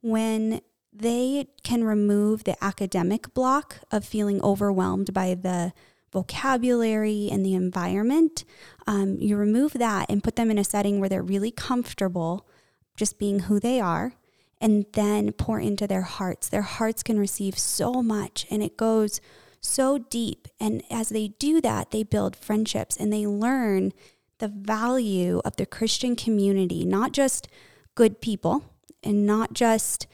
when 0.00 0.62
they 0.90 1.48
can 1.62 1.84
remove 1.84 2.44
the 2.44 2.62
academic 2.64 3.34
block 3.34 3.80
of 3.92 4.04
feeling 4.04 4.42
overwhelmed 4.42 5.12
by 5.12 5.34
the 5.34 5.74
vocabulary 6.12 7.28
and 7.30 7.44
the 7.44 7.54
environment, 7.54 8.44
um, 8.86 9.16
you 9.20 9.36
remove 9.36 9.74
that 9.74 10.06
and 10.08 10.24
put 10.24 10.36
them 10.36 10.50
in 10.50 10.58
a 10.58 10.64
setting 10.64 11.00
where 11.00 11.08
they're 11.08 11.22
really 11.22 11.50
comfortable 11.50 12.46
just 12.96 13.18
being 13.18 13.40
who 13.40 13.60
they 13.60 13.80
are 13.80 14.14
and 14.60 14.86
then 14.92 15.32
pour 15.32 15.60
into 15.60 15.86
their 15.86 16.02
hearts. 16.02 16.48
Their 16.48 16.62
hearts 16.62 17.02
can 17.02 17.18
receive 17.18 17.58
so 17.58 18.02
much 18.02 18.46
and 18.50 18.62
it 18.62 18.76
goes 18.76 19.20
so 19.60 19.98
deep. 19.98 20.48
And 20.58 20.82
as 20.90 21.10
they 21.10 21.28
do 21.28 21.60
that, 21.60 21.90
they 21.90 22.02
build 22.02 22.36
friendships 22.36 22.96
and 22.96 23.12
they 23.12 23.26
learn 23.26 23.92
the 24.38 24.48
value 24.48 25.40
of 25.44 25.56
the 25.56 25.66
Christian 25.66 26.16
community, 26.16 26.84
not 26.84 27.12
just 27.12 27.48
good 27.94 28.20
people 28.20 28.64
and 29.02 29.26
not 29.26 29.52
just 29.52 30.06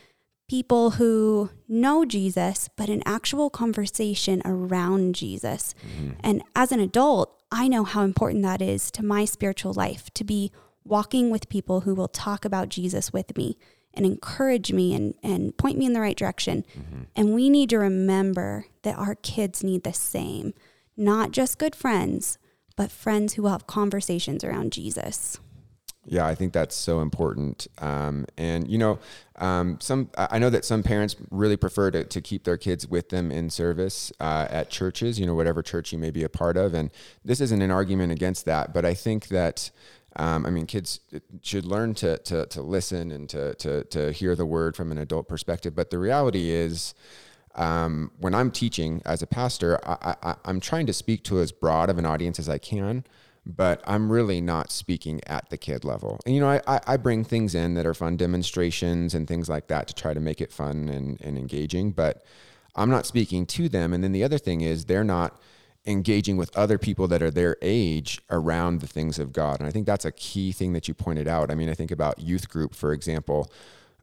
people 0.48 0.92
who 0.92 1.50
know 1.68 2.04
Jesus, 2.04 2.68
but 2.76 2.88
an 2.88 3.02
actual 3.06 3.50
conversation 3.50 4.42
around 4.44 5.14
Jesus. 5.14 5.74
Mm-hmm. 5.80 6.10
And 6.20 6.42
as 6.54 6.72
an 6.72 6.80
adult, 6.80 7.42
I 7.50 7.68
know 7.68 7.84
how 7.84 8.02
important 8.02 8.42
that 8.42 8.60
is 8.60 8.90
to 8.92 9.04
my 9.04 9.24
spiritual 9.24 9.72
life 9.72 10.12
to 10.14 10.24
be 10.24 10.52
walking 10.84 11.30
with 11.30 11.48
people 11.48 11.80
who 11.80 11.94
will 11.94 12.08
talk 12.08 12.44
about 12.44 12.68
Jesus 12.68 13.12
with 13.12 13.36
me 13.36 13.56
and 13.94 14.04
encourage 14.04 14.72
me 14.72 14.94
and, 14.94 15.14
and 15.22 15.56
point 15.56 15.78
me 15.78 15.86
in 15.86 15.92
the 15.92 16.00
right 16.00 16.16
direction. 16.16 16.66
Mm-hmm. 16.76 17.02
And 17.16 17.34
we 17.34 17.48
need 17.48 17.70
to 17.70 17.78
remember 17.78 18.66
that 18.82 18.98
our 18.98 19.14
kids 19.14 19.62
need 19.62 19.84
the 19.84 19.94
same, 19.94 20.52
not 20.96 21.30
just 21.30 21.58
good 21.58 21.74
friends, 21.74 22.38
but 22.76 22.90
friends 22.90 23.34
who 23.34 23.42
will 23.42 23.50
have 23.50 23.66
conversations 23.66 24.44
around 24.44 24.72
Jesus. 24.72 25.38
Yeah, 26.06 26.26
I 26.26 26.34
think 26.34 26.52
that's 26.52 26.76
so 26.76 27.00
important. 27.00 27.66
Um, 27.78 28.26
and 28.36 28.68
you 28.68 28.78
know, 28.78 28.98
um, 29.36 29.78
some 29.80 30.10
I 30.16 30.38
know 30.38 30.50
that 30.50 30.64
some 30.64 30.82
parents 30.82 31.16
really 31.30 31.56
prefer 31.56 31.90
to, 31.90 32.04
to 32.04 32.20
keep 32.20 32.44
their 32.44 32.56
kids 32.56 32.86
with 32.86 33.08
them 33.08 33.30
in 33.32 33.50
service 33.50 34.12
uh, 34.20 34.46
at 34.50 34.70
churches. 34.70 35.18
You 35.18 35.26
know, 35.26 35.34
whatever 35.34 35.62
church 35.62 35.92
you 35.92 35.98
may 35.98 36.10
be 36.10 36.22
a 36.22 36.28
part 36.28 36.56
of, 36.56 36.74
and 36.74 36.90
this 37.24 37.40
isn't 37.40 37.62
an 37.62 37.70
argument 37.70 38.12
against 38.12 38.44
that. 38.44 38.72
But 38.72 38.84
I 38.84 38.94
think 38.94 39.28
that. 39.28 39.70
Um, 40.16 40.46
I 40.46 40.50
mean, 40.50 40.66
kids 40.66 41.00
should 41.42 41.64
learn 41.64 41.94
to, 41.94 42.18
to, 42.18 42.46
to 42.46 42.62
listen 42.62 43.10
and 43.10 43.28
to, 43.30 43.52
to, 43.54 43.82
to 43.82 44.12
hear 44.12 44.36
the 44.36 44.46
word 44.46 44.76
from 44.76 44.92
an 44.92 44.98
adult 44.98 45.28
perspective. 45.28 45.74
But 45.74 45.90
the 45.90 45.98
reality 45.98 46.50
is, 46.50 46.94
um, 47.56 48.12
when 48.20 48.32
I'm 48.32 48.52
teaching 48.52 49.02
as 49.04 49.22
a 49.22 49.26
pastor, 49.26 49.80
I, 49.84 50.36
I'm 50.44 50.60
trying 50.60 50.86
to 50.86 50.92
speak 50.92 51.24
to 51.24 51.40
as 51.40 51.50
broad 51.50 51.90
of 51.90 51.98
an 51.98 52.06
audience 52.06 52.38
as 52.38 52.48
I 52.48 52.58
can, 52.58 53.04
but 53.46 53.82
I'm 53.86 54.10
really 54.10 54.40
not 54.40 54.70
speaking 54.70 55.20
at 55.26 55.50
the 55.50 55.58
kid 55.58 55.84
level. 55.84 56.20
And, 56.24 56.34
you 56.34 56.40
know, 56.40 56.48
I, 56.66 56.80
I, 56.86 56.96
bring 56.96 57.24
things 57.24 57.54
in 57.54 57.74
that 57.74 57.84
are 57.84 57.94
fun 57.94 58.16
demonstrations 58.16 59.14
and 59.14 59.28
things 59.28 59.48
like 59.48 59.66
that 59.68 59.86
to 59.88 59.94
try 59.94 60.14
to 60.14 60.20
make 60.20 60.40
it 60.40 60.50
fun 60.50 60.88
and, 60.88 61.20
and 61.20 61.36
engaging, 61.36 61.92
but 61.92 62.24
I'm 62.74 62.88
not 62.88 63.06
speaking 63.06 63.44
to 63.46 63.68
them. 63.68 63.92
And 63.92 64.02
then 64.02 64.12
the 64.12 64.24
other 64.24 64.38
thing 64.38 64.62
is 64.62 64.86
they're 64.86 65.04
not 65.04 65.38
engaging 65.86 66.38
with 66.38 66.56
other 66.56 66.78
people 66.78 67.06
that 67.08 67.22
are 67.22 67.30
their 67.30 67.56
age 67.60 68.20
around 68.30 68.80
the 68.80 68.86
things 68.86 69.18
of 69.18 69.32
God. 69.32 69.60
And 69.60 69.68
I 69.68 69.70
think 69.70 69.86
that's 69.86 70.06
a 70.06 70.12
key 70.12 70.50
thing 70.50 70.72
that 70.72 70.88
you 70.88 70.94
pointed 70.94 71.28
out. 71.28 71.50
I 71.50 71.54
mean, 71.54 71.68
I 71.68 71.74
think 71.74 71.90
about 71.90 72.20
youth 72.20 72.48
group, 72.48 72.74
for 72.74 72.92
example, 72.92 73.52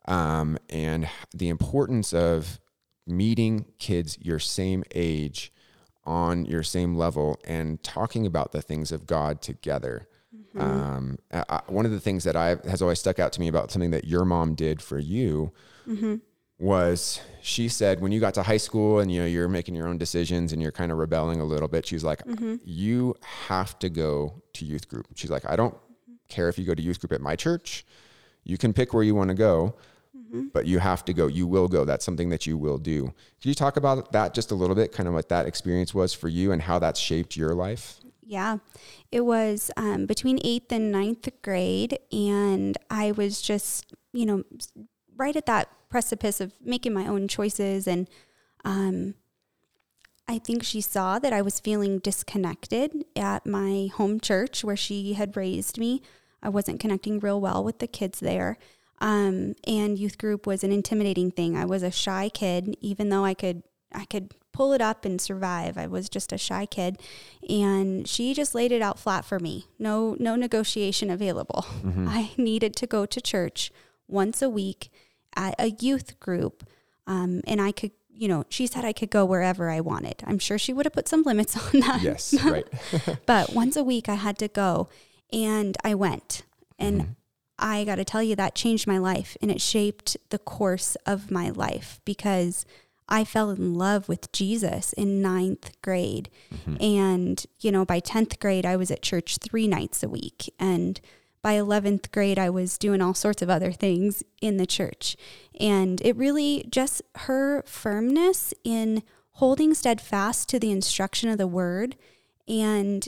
um, 0.06 0.58
and 0.70 1.10
the 1.34 1.50
importance 1.50 2.14
of 2.14 2.60
meeting 3.08 3.66
kids 3.80 4.18
your 4.22 4.38
same 4.38 4.84
age 4.94 5.52
on 6.04 6.46
your 6.46 6.64
same 6.64 6.96
level 6.96 7.40
and 7.46 7.82
talking 7.84 8.26
about 8.26 8.52
the 8.52 8.62
things 8.62 8.92
of 8.92 9.06
God 9.06 9.42
together. 9.42 10.08
Mm-hmm. 10.36 10.62
Um, 10.62 11.18
I, 11.32 11.62
one 11.68 11.86
of 11.86 11.92
the 11.92 12.00
things 12.00 12.24
that 12.24 12.36
I 12.36 12.58
has 12.70 12.82
always 12.82 13.00
stuck 13.00 13.20
out 13.20 13.32
to 13.34 13.40
me 13.40 13.48
about 13.48 13.72
something 13.72 13.92
that 13.92 14.06
your 14.06 14.26
mom 14.26 14.56
did 14.56 14.82
for 14.82 15.00
you 15.00 15.52
mm-hmm. 15.88 16.16
was 16.58 17.22
she 17.42 17.70
said 17.70 18.02
when 18.02 18.12
you 18.12 18.20
got 18.20 18.34
to 18.36 18.44
high 18.44 18.58
school 18.58 19.00
and 19.00 19.12
you 19.12 19.22
know 19.22 19.28
you're 19.28 19.48
making 19.48 19.76
your 19.76 19.88
own 19.88 19.98
decisions 19.98 20.52
and 20.52 20.62
you're 20.62 20.72
kind 20.72 20.92
of 20.92 20.98
rebelling 20.98 21.40
a 21.40 21.46
little 21.46 21.68
bit. 21.68 21.86
She's 21.86 22.04
like, 22.04 22.26
mm-hmm. 22.26 22.56
you 22.66 23.16
have 23.48 23.78
to 23.80 23.90
go 23.90 24.42
to 24.54 24.66
youth 24.66 24.90
group. 24.90 25.08
She's 25.16 25.32
like, 25.32 25.50
I 25.50 25.56
don't 25.56 25.76
care 26.28 26.50
if 26.50 26.58
you 26.58 26.66
go 26.66 26.74
to 26.74 26.82
youth 26.82 27.00
group 27.00 27.12
at 27.12 27.22
my 27.22 27.36
church. 27.36 27.86
You 28.44 28.58
can 28.58 28.74
pick 28.74 28.94
where 28.94 29.04
you 29.04 29.14
want 29.14 29.30
to 29.30 29.36
go, 29.36 29.76
mm-hmm. 30.32 30.48
but 30.54 30.66
you 30.66 30.80
have 30.80 31.04
to 31.06 31.14
go. 31.14 31.28
You 31.28 31.46
will 31.46 31.68
go. 31.68 31.86
That's 31.86 32.06
something 32.06 32.30
that 32.30 32.48
you 32.48 32.58
will 32.58 32.78
do. 32.78 33.04
Can 33.42 33.50
you 33.50 33.54
talk 33.54 33.78
about 33.78 34.12
that 34.14 34.34
just 34.34 34.52
a 34.52 34.56
little 34.56 34.76
bit, 34.76 34.92
kind 34.92 35.08
of 35.08 35.14
what 35.14 35.30
that 35.30 35.46
experience 35.46 35.94
was 35.94 36.14
for 36.14 36.28
you 36.28 36.52
and 36.52 36.62
how 36.62 36.80
that's 36.80 37.00
shaped 37.00 37.36
your 37.36 37.54
life? 37.54 38.00
Yeah, 38.24 38.58
it 39.12 39.22
was 39.22 39.72
um, 39.76 40.06
between 40.06 40.40
eighth 40.44 40.72
and 40.72 40.92
ninth 40.92 41.28
grade, 41.42 42.00
and 42.12 42.78
I 42.90 43.12
was 43.12 43.42
just, 43.42 43.94
you 44.14 44.26
know, 44.26 44.44
right 45.18 45.36
at 45.36 45.48
that 45.48 45.70
precipice 45.90 46.40
of 46.40 46.54
making 46.64 46.94
my 46.94 47.06
own 47.06 47.28
choices. 47.28 47.88
And 47.88 48.08
um, 48.64 49.16
I 50.28 50.40
think 50.40 50.64
she 50.64 50.80
saw 50.80 51.20
that 51.20 51.34
I 51.34 51.42
was 51.42 51.60
feeling 51.60 52.00
disconnected 52.00 53.04
at 53.18 53.46
my 53.46 53.90
home 53.94 54.20
church 54.22 54.64
where 54.64 54.78
she 54.78 55.14
had 55.14 55.36
raised 55.36 55.78
me. 55.78 56.02
I 56.42 56.50
wasn't 56.50 56.80
connecting 56.80 57.20
real 57.20 57.42
well 57.42 57.64
with 57.64 57.80
the 57.80 57.88
kids 57.88 58.22
there. 58.22 58.58
Um, 59.02 59.56
and 59.66 59.98
youth 59.98 60.18
group 60.20 60.46
was 60.46 60.64
an 60.64 60.72
intimidating 60.72 61.32
thing. 61.32 61.58
I 61.58 61.66
was 61.66 61.82
a 61.82 61.92
shy 61.92 62.30
kid, 62.30 62.78
even 62.80 63.10
though 63.10 63.26
I 63.26 63.34
could 63.34 63.64
I 63.94 64.06
could 64.06 64.34
pull 64.54 64.74
it 64.74 64.82
up 64.82 65.06
and 65.06 65.20
survive. 65.20 65.78
I 65.78 65.88
was 65.88 66.08
just 66.08 66.32
a 66.32 66.38
shy 66.38 66.66
kid 66.66 67.02
and 67.50 68.08
she 68.08 68.34
just 68.34 68.54
laid 68.54 68.72
it 68.72 68.82
out 68.82 69.00
flat 69.00 69.26
for 69.26 69.40
me. 69.40 69.66
No 69.80 70.16
no 70.20 70.36
negotiation 70.36 71.10
available. 71.10 71.66
Mm-hmm. 71.84 72.08
I 72.10 72.32
needed 72.38 72.76
to 72.78 72.88
go 72.88 73.06
to 73.06 73.20
church 73.20 73.72
once 74.08 74.42
a 74.42 74.50
week 74.50 74.92
at 75.36 75.56
a 75.58 75.72
youth 75.72 76.20
group 76.20 76.64
um, 77.08 77.42
and 77.48 77.60
I 77.60 77.72
could 77.72 77.92
you 78.14 78.28
know, 78.28 78.46
she 78.50 78.68
said 78.68 78.86
I 78.86 78.94
could 78.94 79.10
go 79.10 79.26
wherever 79.26 79.72
I 79.72 79.80
wanted. 79.80 80.22
I'm 80.28 80.38
sure 80.38 80.60
she 80.60 80.74
would 80.74 80.86
have 80.86 80.94
put 80.94 81.08
some 81.08 81.24
limits 81.24 81.58
on 81.74 81.80
that. 81.80 82.02
Yes, 82.04 82.34
right. 82.44 82.68
but 83.26 83.54
once 83.54 83.76
a 83.76 83.84
week 83.84 84.08
I 84.08 84.16
had 84.16 84.38
to 84.40 84.48
go 84.48 84.90
and 85.34 85.76
I 85.84 85.96
went. 85.96 86.44
And 86.78 87.02
mm-hmm. 87.02 87.12
I 87.62 87.84
got 87.84 87.96
to 87.96 88.06
tell 88.06 88.24
you, 88.24 88.36
that 88.36 88.56
changed 88.56 88.88
my 88.88 88.98
life 88.98 89.38
and 89.42 89.52
it 89.52 89.62
shaped 89.62 90.18
the 90.30 90.40
course 90.40 90.98
of 91.06 91.32
my 91.32 91.50
life 91.50 92.02
because 92.06 92.66
I 93.08 93.24
fell 93.26 93.50
in 93.50 93.76
love 93.76 94.08
with 94.08 94.32
Jesus 94.32 94.94
in 94.94 95.22
ninth 95.22 95.72
grade. 95.82 96.30
Mm-hmm. 96.54 96.82
And, 96.82 97.46
you 97.60 97.72
know, 97.72 97.86
by 97.86 98.00
10th 98.00 98.40
grade, 98.40 98.66
I 98.66 98.78
was 98.78 98.90
at 98.90 99.02
church 99.02 99.38
three 99.38 99.68
nights 99.68 100.02
a 100.02 100.10
week. 100.10 100.54
And 100.58 101.00
by 101.42 101.56
11th 101.56 102.12
grade, 102.12 102.40
I 102.40 102.50
was 102.50 102.78
doing 102.78 103.02
all 103.02 103.14
sorts 103.14 103.42
of 103.42 103.50
other 103.50 103.72
things 103.72 104.24
in 104.42 104.58
the 104.58 104.66
church. 104.66 105.18
And 105.60 106.02
it 106.02 106.16
really 106.16 106.66
just 106.70 107.02
her 107.16 107.64
firmness 107.66 108.54
in 108.64 109.04
holding 109.34 109.74
steadfast 109.74 110.48
to 110.50 110.60
the 110.60 110.72
instruction 110.72 111.30
of 111.30 111.38
the 111.38 111.48
word. 111.48 111.98
And, 112.48 113.08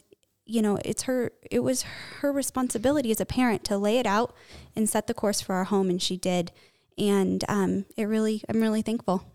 you 0.53 0.61
know, 0.61 0.77
it's 0.85 1.03
her, 1.03 1.31
it 1.49 1.61
was 1.61 1.81
her 2.19 2.31
responsibility 2.31 3.09
as 3.09 3.19
a 3.19 3.25
parent 3.25 3.63
to 3.63 3.77
lay 3.77 3.97
it 3.97 4.05
out 4.05 4.35
and 4.75 4.87
set 4.87 5.07
the 5.07 5.13
course 5.13 5.41
for 5.41 5.55
our 5.55 5.63
home. 5.63 5.89
And 5.89 5.99
she 5.99 6.15
did. 6.15 6.51
And 6.95 7.43
um, 7.49 7.85
it 7.97 8.03
really, 8.03 8.43
I'm 8.47 8.61
really 8.61 8.83
thankful. 8.83 9.25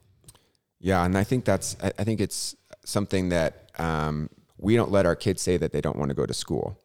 Yeah, 0.79 1.05
and 1.05 1.19
I 1.19 1.25
think 1.25 1.45
that's 1.45 1.77
I, 1.83 2.05
think 2.05 2.21
it's 2.21 2.55
something 2.85 3.31
that 3.31 3.73
um, 3.81 4.31
we 4.59 4.77
don't 4.77 4.93
let 4.93 5.07
our 5.07 5.17
kids 5.17 5.43
say 5.43 5.57
that 5.57 5.73
they 5.73 5.81
don't 5.81 5.97
want 5.97 6.11
to 6.11 6.15
go 6.15 6.25
to 6.25 6.33
school. 6.33 6.79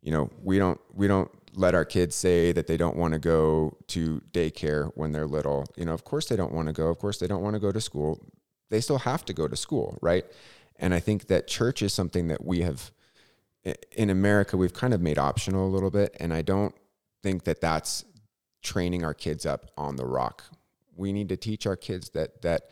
You 0.00 0.10
know, 0.10 0.30
we 0.42 0.58
don't 0.58 0.80
we 0.94 1.06
don't 1.06 1.30
let 1.52 1.74
our 1.74 1.84
kids 1.84 2.16
say 2.16 2.52
that 2.52 2.66
they 2.66 2.78
don't 2.78 2.96
want 2.96 3.12
to 3.12 3.18
go 3.18 3.76
to 3.88 4.22
daycare 4.32 4.90
when 4.94 5.12
they're 5.12 5.26
little. 5.26 5.66
You 5.76 5.84
know, 5.84 5.92
of 5.92 6.02
course 6.02 6.28
they 6.28 6.36
don't 6.36 6.52
want 6.52 6.68
to 6.68 6.72
go. 6.72 6.86
Of 6.86 6.98
course 6.98 7.18
they 7.18 7.26
don't 7.26 7.42
want 7.42 7.52
to 7.52 7.60
go 7.60 7.72
to 7.72 7.80
school. 7.80 8.24
They 8.70 8.80
still 8.80 9.00
have 9.00 9.26
to 9.26 9.34
go 9.34 9.46
to 9.46 9.56
school, 9.56 9.98
right? 10.00 10.24
And 10.78 10.94
I 10.94 11.00
think 11.00 11.26
that 11.26 11.46
church 11.46 11.82
is 11.82 11.92
something 11.92 12.28
that 12.28 12.42
we 12.42 12.60
have 12.62 12.90
in 13.92 14.10
America 14.10 14.56
we've 14.56 14.74
kind 14.74 14.94
of 14.94 15.00
made 15.00 15.18
optional 15.18 15.66
a 15.66 15.70
little 15.70 15.90
bit, 15.90 16.16
and 16.20 16.32
I 16.32 16.42
don't 16.42 16.74
think 17.22 17.44
that 17.44 17.60
that's 17.60 18.04
training 18.62 19.04
our 19.04 19.14
kids 19.14 19.46
up 19.46 19.70
on 19.76 19.96
the 19.96 20.06
rock. 20.06 20.44
We 20.94 21.12
need 21.12 21.28
to 21.28 21.36
teach 21.36 21.66
our 21.66 21.76
kids 21.76 22.10
that 22.10 22.42
that 22.42 22.70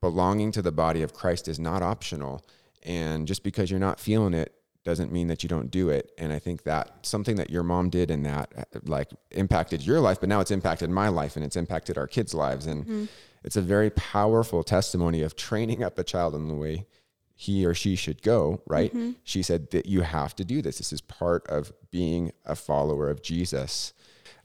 belonging 0.00 0.52
to 0.52 0.60
the 0.60 0.72
body 0.72 1.02
of 1.02 1.14
Christ 1.14 1.48
is 1.48 1.58
not 1.58 1.82
optional. 1.82 2.44
And 2.82 3.26
just 3.26 3.42
because 3.42 3.70
you're 3.70 3.80
not 3.80 3.98
feeling 3.98 4.34
it 4.34 4.54
doesn't 4.84 5.10
mean 5.10 5.28
that 5.28 5.42
you 5.42 5.48
don't 5.48 5.70
do 5.70 5.88
it. 5.88 6.12
And 6.18 6.30
I 6.30 6.38
think 6.38 6.64
that 6.64 7.06
something 7.06 7.36
that 7.36 7.48
your 7.48 7.62
mom 7.62 7.88
did 7.88 8.10
and 8.10 8.26
that 8.26 8.66
like 8.86 9.10
impacted 9.30 9.80
your 9.80 10.00
life, 10.00 10.20
but 10.20 10.28
now 10.28 10.40
it's 10.40 10.50
impacted 10.50 10.90
my 10.90 11.08
life 11.08 11.36
and 11.36 11.44
it's 11.44 11.56
impacted 11.56 11.96
our 11.96 12.06
kids' 12.06 12.34
lives. 12.34 12.66
And 12.66 12.82
mm-hmm. 12.82 13.04
it's 13.44 13.56
a 13.56 13.62
very 13.62 13.88
powerful 13.88 14.62
testimony 14.62 15.22
of 15.22 15.36
training 15.36 15.82
up 15.82 15.98
a 15.98 16.04
child 16.04 16.34
in 16.34 16.48
the 16.48 16.54
way 16.54 16.86
he 17.34 17.66
or 17.66 17.74
she 17.74 17.96
should 17.96 18.22
go, 18.22 18.62
right? 18.66 18.90
Mm-hmm. 18.90 19.12
She 19.24 19.42
said 19.42 19.70
that 19.70 19.86
you 19.86 20.02
have 20.02 20.36
to 20.36 20.44
do 20.44 20.62
this. 20.62 20.78
This 20.78 20.92
is 20.92 21.00
part 21.00 21.46
of 21.48 21.72
being 21.90 22.32
a 22.44 22.54
follower 22.54 23.10
of 23.10 23.22
Jesus. 23.22 23.92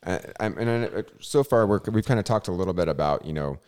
Uh, 0.03 0.19
and, 0.39 0.57
and 0.57 1.05
so 1.19 1.43
far, 1.43 1.67
we 1.67 1.79
have 1.93 2.05
kind 2.05 2.19
of 2.19 2.25
talked 2.25 2.47
a 2.47 2.51
little 2.51 2.73
bit 2.73 2.87
about, 2.87 3.25
you 3.25 3.33
know, 3.33 3.59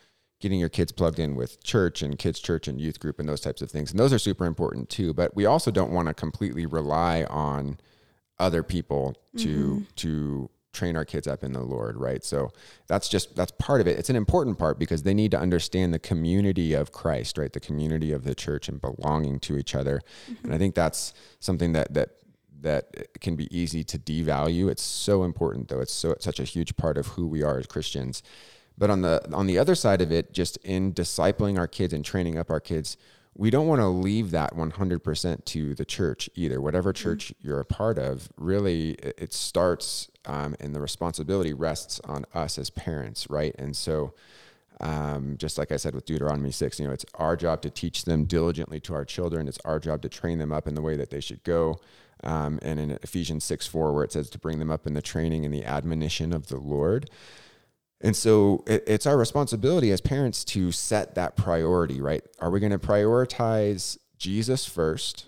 getting 0.41 0.59
your 0.59 0.69
kids 0.69 0.91
plugged 0.91 1.19
in 1.19 1.35
with 1.35 1.63
church 1.63 2.01
and 2.01 2.17
kids 2.17 2.39
church 2.39 2.67
and 2.67 2.81
youth 2.81 2.99
group 2.99 3.19
and 3.19 3.29
those 3.29 3.41
types 3.41 3.61
of 3.61 3.69
things 3.69 3.91
and 3.91 3.99
those 3.99 4.11
are 4.11 4.17
super 4.17 4.45
important 4.45 4.89
too 4.89 5.13
but 5.13 5.35
we 5.35 5.45
also 5.45 5.69
don't 5.69 5.91
want 5.91 6.07
to 6.07 6.13
completely 6.15 6.65
rely 6.65 7.23
on 7.25 7.77
other 8.39 8.63
people 8.63 9.15
to 9.37 9.47
mm-hmm. 9.47 9.83
to 9.95 10.49
train 10.73 10.95
our 10.95 11.05
kids 11.05 11.27
up 11.27 11.43
in 11.43 11.53
the 11.53 11.61
lord 11.61 11.97
right? 11.97 12.23
So 12.23 12.51
that's 12.87 13.09
just 13.09 13.35
that's 13.35 13.51
part 13.51 13.81
of 13.81 13.87
it. 13.87 13.97
It's 13.99 14.09
an 14.09 14.15
important 14.15 14.57
part 14.57 14.79
because 14.79 15.03
they 15.03 15.13
need 15.13 15.31
to 15.31 15.39
understand 15.39 15.93
the 15.93 15.99
community 15.99 16.73
of 16.73 16.91
christ 16.91 17.37
right? 17.37 17.51
The 17.51 17.59
community 17.59 18.11
of 18.11 18.23
the 18.23 18.35
church 18.35 18.69
and 18.69 18.79
belonging 18.79 19.39
to 19.41 19.57
each 19.57 19.75
other. 19.75 20.01
Mm-hmm. 20.29 20.45
and 20.45 20.53
i 20.53 20.57
think 20.57 20.75
that's 20.75 21.13
something 21.39 21.73
that 21.73 21.93
that 21.93 22.09
that 22.61 23.19
can 23.19 23.35
be 23.35 23.47
easy 23.55 23.83
to 23.83 23.97
devalue. 23.97 24.69
It's 24.69 24.83
so 24.83 25.23
important 25.23 25.67
though. 25.67 25.79
It's 25.79 25.93
so 25.93 26.15
such 26.19 26.39
a 26.39 26.43
huge 26.43 26.77
part 26.77 26.97
of 26.97 27.07
who 27.07 27.27
we 27.27 27.43
are 27.43 27.57
as 27.57 27.65
christians. 27.65 28.23
But 28.77 28.89
on 28.89 29.01
the 29.01 29.27
on 29.33 29.47
the 29.47 29.57
other 29.57 29.75
side 29.75 30.01
of 30.01 30.11
it, 30.11 30.33
just 30.33 30.57
in 30.57 30.93
discipling 30.93 31.57
our 31.57 31.67
kids 31.67 31.93
and 31.93 32.05
training 32.05 32.37
up 32.37 32.49
our 32.49 32.59
kids, 32.59 32.97
we 33.35 33.49
don't 33.49 33.67
want 33.67 33.79
to 33.79 33.87
leave 33.87 34.31
that 34.31 34.55
100% 34.55 35.45
to 35.45 35.73
the 35.75 35.85
church 35.85 36.29
either. 36.35 36.61
Whatever 36.61 36.91
mm-hmm. 36.91 37.03
church 37.03 37.27
mm-hmm. 37.27 37.47
you're 37.47 37.59
a 37.59 37.65
part 37.65 37.97
of, 37.97 38.29
really, 38.37 38.91
it 38.91 39.33
starts 39.33 40.09
um, 40.25 40.55
and 40.59 40.75
the 40.75 40.81
responsibility 40.81 41.53
rests 41.53 41.99
on 42.05 42.25
us 42.33 42.57
as 42.57 42.69
parents, 42.69 43.29
right? 43.29 43.55
And 43.57 43.75
so, 43.75 44.13
um, 44.79 45.35
just 45.37 45.57
like 45.57 45.71
I 45.71 45.77
said 45.77 45.93
with 45.93 46.05
Deuteronomy 46.05 46.51
6, 46.51 46.79
you 46.79 46.87
know, 46.87 46.93
it's 46.93 47.05
our 47.15 47.35
job 47.35 47.61
to 47.61 47.69
teach 47.69 48.05
them 48.05 48.25
diligently 48.25 48.79
to 48.81 48.93
our 48.93 49.05
children. 49.05 49.47
It's 49.47 49.59
our 49.63 49.79
job 49.79 50.01
to 50.01 50.09
train 50.09 50.39
them 50.39 50.51
up 50.51 50.67
in 50.67 50.75
the 50.75 50.81
way 50.81 50.95
that 50.95 51.09
they 51.09 51.19
should 51.19 51.43
go. 51.43 51.79
Um, 52.23 52.59
and 52.61 52.79
in 52.79 52.91
Ephesians 53.03 53.43
6 53.45 53.67
4, 53.67 53.93
where 53.93 54.03
it 54.03 54.11
says 54.11 54.29
to 54.31 54.39
bring 54.39 54.59
them 54.59 54.71
up 54.71 54.85
in 54.85 54.93
the 54.93 55.01
training 55.01 55.45
and 55.45 55.53
the 55.53 55.65
admonition 55.65 56.33
of 56.33 56.47
the 56.47 56.57
Lord. 56.57 57.09
And 58.03 58.15
so 58.15 58.63
it, 58.67 58.83
it's 58.87 59.05
our 59.05 59.17
responsibility 59.17 59.91
as 59.91 60.01
parents 60.01 60.43
to 60.45 60.71
set 60.71 61.15
that 61.15 61.35
priority, 61.35 62.01
right? 62.01 62.23
Are 62.39 62.49
we 62.49 62.59
going 62.59 62.71
to 62.71 62.79
prioritize 62.79 63.97
Jesus 64.17 64.65
first 64.65 65.27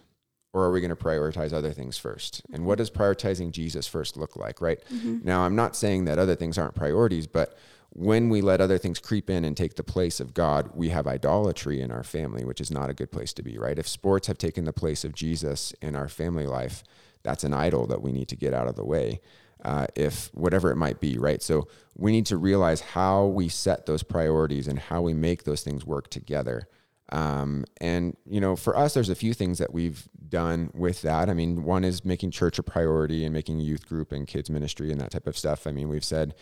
or 0.53 0.65
are 0.65 0.71
we 0.71 0.81
going 0.81 0.89
to 0.89 0.95
prioritize 0.95 1.53
other 1.53 1.71
things 1.71 1.97
first? 1.97 2.41
And 2.51 2.65
what 2.65 2.77
does 2.77 2.91
prioritizing 2.91 3.51
Jesus 3.51 3.88
first 3.88 4.17
look 4.17 4.36
like, 4.36 4.62
right? 4.62 4.79
Mm-hmm. 4.91 5.19
Now, 5.23 5.41
I'm 5.41 5.55
not 5.55 5.75
saying 5.75 6.05
that 6.05 6.19
other 6.19 6.36
things 6.36 6.57
aren't 6.57 6.75
priorities, 6.75 7.27
but 7.27 7.57
when 7.89 8.29
we 8.29 8.41
let 8.41 8.62
other 8.62 8.77
things 8.77 8.99
creep 8.99 9.29
in 9.29 9.45
and 9.45 9.55
take 9.55 9.75
the 9.75 9.83
place 9.83 10.19
of 10.19 10.33
God, 10.33 10.71
we 10.73 10.89
have 10.89 11.05
idolatry 11.05 11.79
in 11.81 11.91
our 11.91 12.03
family, 12.03 12.43
which 12.43 12.62
is 12.62 12.71
not 12.71 12.89
a 12.89 12.93
good 12.93 13.12
place 13.12 13.33
to 13.33 13.43
be, 13.43 13.57
right? 13.57 13.77
If 13.77 13.88
sports 13.88 14.27
have 14.27 14.38
taken 14.38 14.65
the 14.65 14.73
place 14.73 15.03
of 15.03 15.13
Jesus 15.13 15.73
in 15.81 15.95
our 15.95 16.07
family 16.07 16.47
life, 16.47 16.83
that's 17.21 17.43
an 17.43 17.53
idol 17.53 17.88
that 17.88 18.01
we 18.01 18.12
need 18.12 18.27
to 18.29 18.36
get 18.36 18.53
out 18.53 18.67
of 18.67 18.75
the 18.75 18.86
way 18.86 19.21
uh, 19.63 19.88
if 19.95 20.30
whatever 20.34 20.71
it 20.71 20.76
might 20.76 20.99
be, 20.99 21.17
right? 21.17 21.41
So 21.41 21.67
we 21.95 22.12
need 22.12 22.26
to 22.28 22.38
realize 22.38 22.82
how 22.82 23.26
we 23.26 23.49
set 23.49 23.86
those 23.86 24.04
priorities 24.04 24.67
and 24.67 24.78
how 24.78 25.02
we 25.02 25.13
make 25.13 25.43
those 25.43 25.63
things 25.63 25.86
work 25.86 26.10
together. 26.10 26.67
Um, 27.12 27.65
and 27.80 28.17
you 28.26 28.41
know, 28.41 28.56
for 28.56 28.76
us, 28.78 28.93
there's 28.93 29.10
a 29.10 29.15
few 29.15 29.34
things 29.34 29.60
that 29.60 29.73
we've 29.73 30.08
done 30.28 30.71
with 30.73 31.02
that. 31.04 31.30
I 31.30 31.34
mean, 31.34 31.63
one 31.63 31.84
is 31.84 32.04
making 32.04 32.32
church 32.32 32.58
a 32.58 32.63
priority 32.63 33.23
and 33.23 33.34
making 33.34 33.60
youth 33.60 33.88
group 33.88 34.12
and 34.12 34.28
kids 34.28 34.49
ministry 34.49 34.91
and 34.91 34.99
that 34.99 35.12
type 35.12 35.28
of 35.28 35.38
stuff. 35.38 35.67
I 35.67 35.71
mean, 35.71 35.89
we've 35.89 36.04
said, 36.04 36.34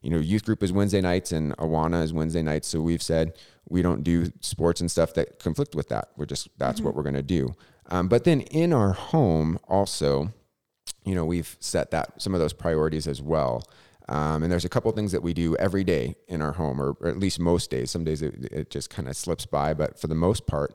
you 0.00 0.10
know, 0.10 0.18
youth 0.18 0.44
group 0.44 0.62
is 0.62 0.72
Wednesday 0.72 1.00
nights 1.00 1.32
and 1.32 1.56
Awana 1.56 2.02
is 2.02 2.12
Wednesday 2.12 2.42
nights. 2.42 2.68
So 2.68 2.80
we've 2.80 3.02
said 3.02 3.36
we 3.68 3.82
don't 3.82 4.02
do 4.02 4.32
sports 4.40 4.80
and 4.80 4.90
stuff 4.90 5.14
that 5.14 5.38
conflict 5.38 5.74
with 5.74 5.88
that. 5.88 6.10
We're 6.16 6.26
just 6.26 6.48
that's 6.56 6.78
mm-hmm. 6.78 6.86
what 6.86 6.94
we're 6.94 7.02
going 7.02 7.14
to 7.14 7.22
do. 7.22 7.54
Um, 7.86 8.08
but 8.08 8.24
then 8.24 8.42
in 8.42 8.72
our 8.72 8.92
home 8.92 9.58
also, 9.68 10.32
you 11.04 11.14
know, 11.14 11.24
we've 11.24 11.56
set 11.60 11.90
that 11.90 12.20
some 12.20 12.34
of 12.34 12.40
those 12.40 12.52
priorities 12.52 13.06
as 13.06 13.20
well. 13.20 13.62
Um, 14.08 14.42
and 14.42 14.50
there's 14.50 14.64
a 14.64 14.68
couple 14.68 14.90
things 14.92 15.12
that 15.12 15.22
we 15.22 15.32
do 15.32 15.56
every 15.56 15.84
day 15.84 16.16
in 16.28 16.42
our 16.42 16.52
home, 16.52 16.80
or, 16.80 16.96
or 17.00 17.08
at 17.08 17.18
least 17.18 17.38
most 17.38 17.70
days. 17.70 17.90
Some 17.90 18.04
days 18.04 18.20
it, 18.20 18.34
it 18.52 18.70
just 18.70 18.90
kind 18.90 19.08
of 19.08 19.16
slips 19.16 19.46
by, 19.46 19.74
but 19.74 19.98
for 19.98 20.08
the 20.08 20.14
most 20.14 20.46
part, 20.46 20.74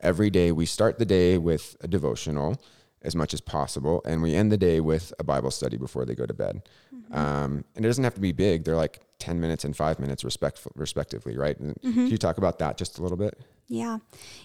every 0.00 0.28
day 0.28 0.52
we 0.52 0.66
start 0.66 0.98
the 0.98 1.06
day 1.06 1.38
with 1.38 1.76
a 1.80 1.88
devotional. 1.88 2.60
as 3.02 3.14
much 3.14 3.34
as 3.34 3.40
possible. 3.40 4.00
And 4.06 4.22
we 4.22 4.34
end 4.34 4.50
the 4.50 4.56
day 4.56 4.80
with 4.80 5.12
a 5.18 5.24
Bible 5.24 5.50
study 5.50 5.76
before 5.76 6.06
they 6.06 6.14
go 6.14 6.24
to 6.24 6.32
bed. 6.32 6.62
Mm-hmm. 6.94 7.14
Um, 7.14 7.64
and 7.76 7.84
it 7.84 7.88
doesn't 7.88 8.02
have 8.02 8.14
to 8.14 8.20
be 8.20 8.32
big. 8.32 8.64
They're 8.64 8.76
like 8.76 9.00
10 9.18 9.40
minutes 9.40 9.64
and 9.64 9.76
five 9.76 10.00
minutes 10.00 10.24
respect, 10.24 10.66
respectively, 10.74 11.36
right? 11.36 11.60
Mm-hmm. 11.60 11.92
Can 11.92 12.06
you 12.08 12.16
talk 12.16 12.38
about 12.38 12.58
that 12.60 12.78
just 12.78 12.98
a 12.98 13.02
little 13.02 13.18
bit? 13.18 13.38
Yeah. 13.68 13.98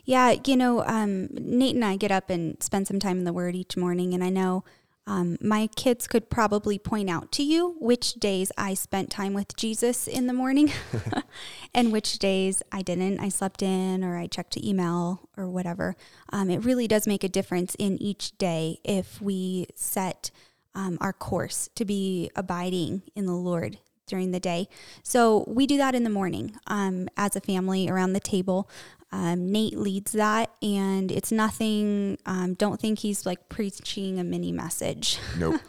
Yeah. 0.03 0.35
You 0.45 0.57
know, 0.57 0.83
um, 0.85 1.29
Nate 1.31 1.75
and 1.75 1.85
I 1.85 1.95
get 1.95 2.11
up 2.11 2.29
and 2.29 2.61
spend 2.61 2.87
some 2.87 2.99
time 2.99 3.17
in 3.19 3.23
the 3.23 3.33
Word 3.33 3.55
each 3.55 3.77
morning. 3.77 4.13
And 4.13 4.23
I 4.23 4.29
know 4.29 4.65
um, 5.09 5.37
my 5.41 5.65
kids 5.75 6.07
could 6.07 6.29
probably 6.29 6.77
point 6.77 7.09
out 7.09 7.31
to 7.31 7.43
you 7.43 7.75
which 7.79 8.13
days 8.13 8.51
I 8.55 8.75
spent 8.75 9.09
time 9.09 9.33
with 9.33 9.55
Jesus 9.57 10.07
in 10.07 10.27
the 10.27 10.33
morning 10.33 10.71
and 11.73 11.91
which 11.91 12.19
days 12.19 12.61
I 12.71 12.83
didn't. 12.83 13.19
I 13.19 13.29
slept 13.29 13.63
in 13.63 14.03
or 14.03 14.17
I 14.17 14.27
checked 14.27 14.53
to 14.53 14.67
email 14.67 15.27
or 15.35 15.49
whatever. 15.49 15.95
Um, 16.31 16.51
it 16.51 16.63
really 16.63 16.87
does 16.87 17.07
make 17.07 17.23
a 17.23 17.27
difference 17.29 17.75
in 17.79 17.99
each 17.99 18.37
day 18.37 18.77
if 18.83 19.19
we 19.19 19.65
set 19.73 20.29
um, 20.75 20.99
our 21.01 21.13
course 21.13 21.71
to 21.73 21.85
be 21.85 22.29
abiding 22.35 23.01
in 23.15 23.25
the 23.25 23.33
Lord 23.33 23.79
during 24.05 24.29
the 24.29 24.39
day. 24.39 24.67
So 25.01 25.43
we 25.47 25.65
do 25.65 25.77
that 25.77 25.95
in 25.95 26.03
the 26.03 26.09
morning 26.11 26.55
um, 26.67 27.09
as 27.17 27.35
a 27.35 27.41
family 27.41 27.89
around 27.89 28.13
the 28.13 28.19
table. 28.19 28.69
Um, 29.11 29.51
Nate 29.51 29.77
leads 29.77 30.11
that, 30.11 30.51
and 30.61 31.11
it's 31.11 31.31
nothing. 31.31 32.19
Um, 32.25 32.53
don't 32.53 32.79
think 32.79 32.99
he's 32.99 33.25
like 33.25 33.49
preaching 33.49 34.19
a 34.19 34.23
mini 34.23 34.51
message. 34.51 35.17
Nope. 35.37 35.59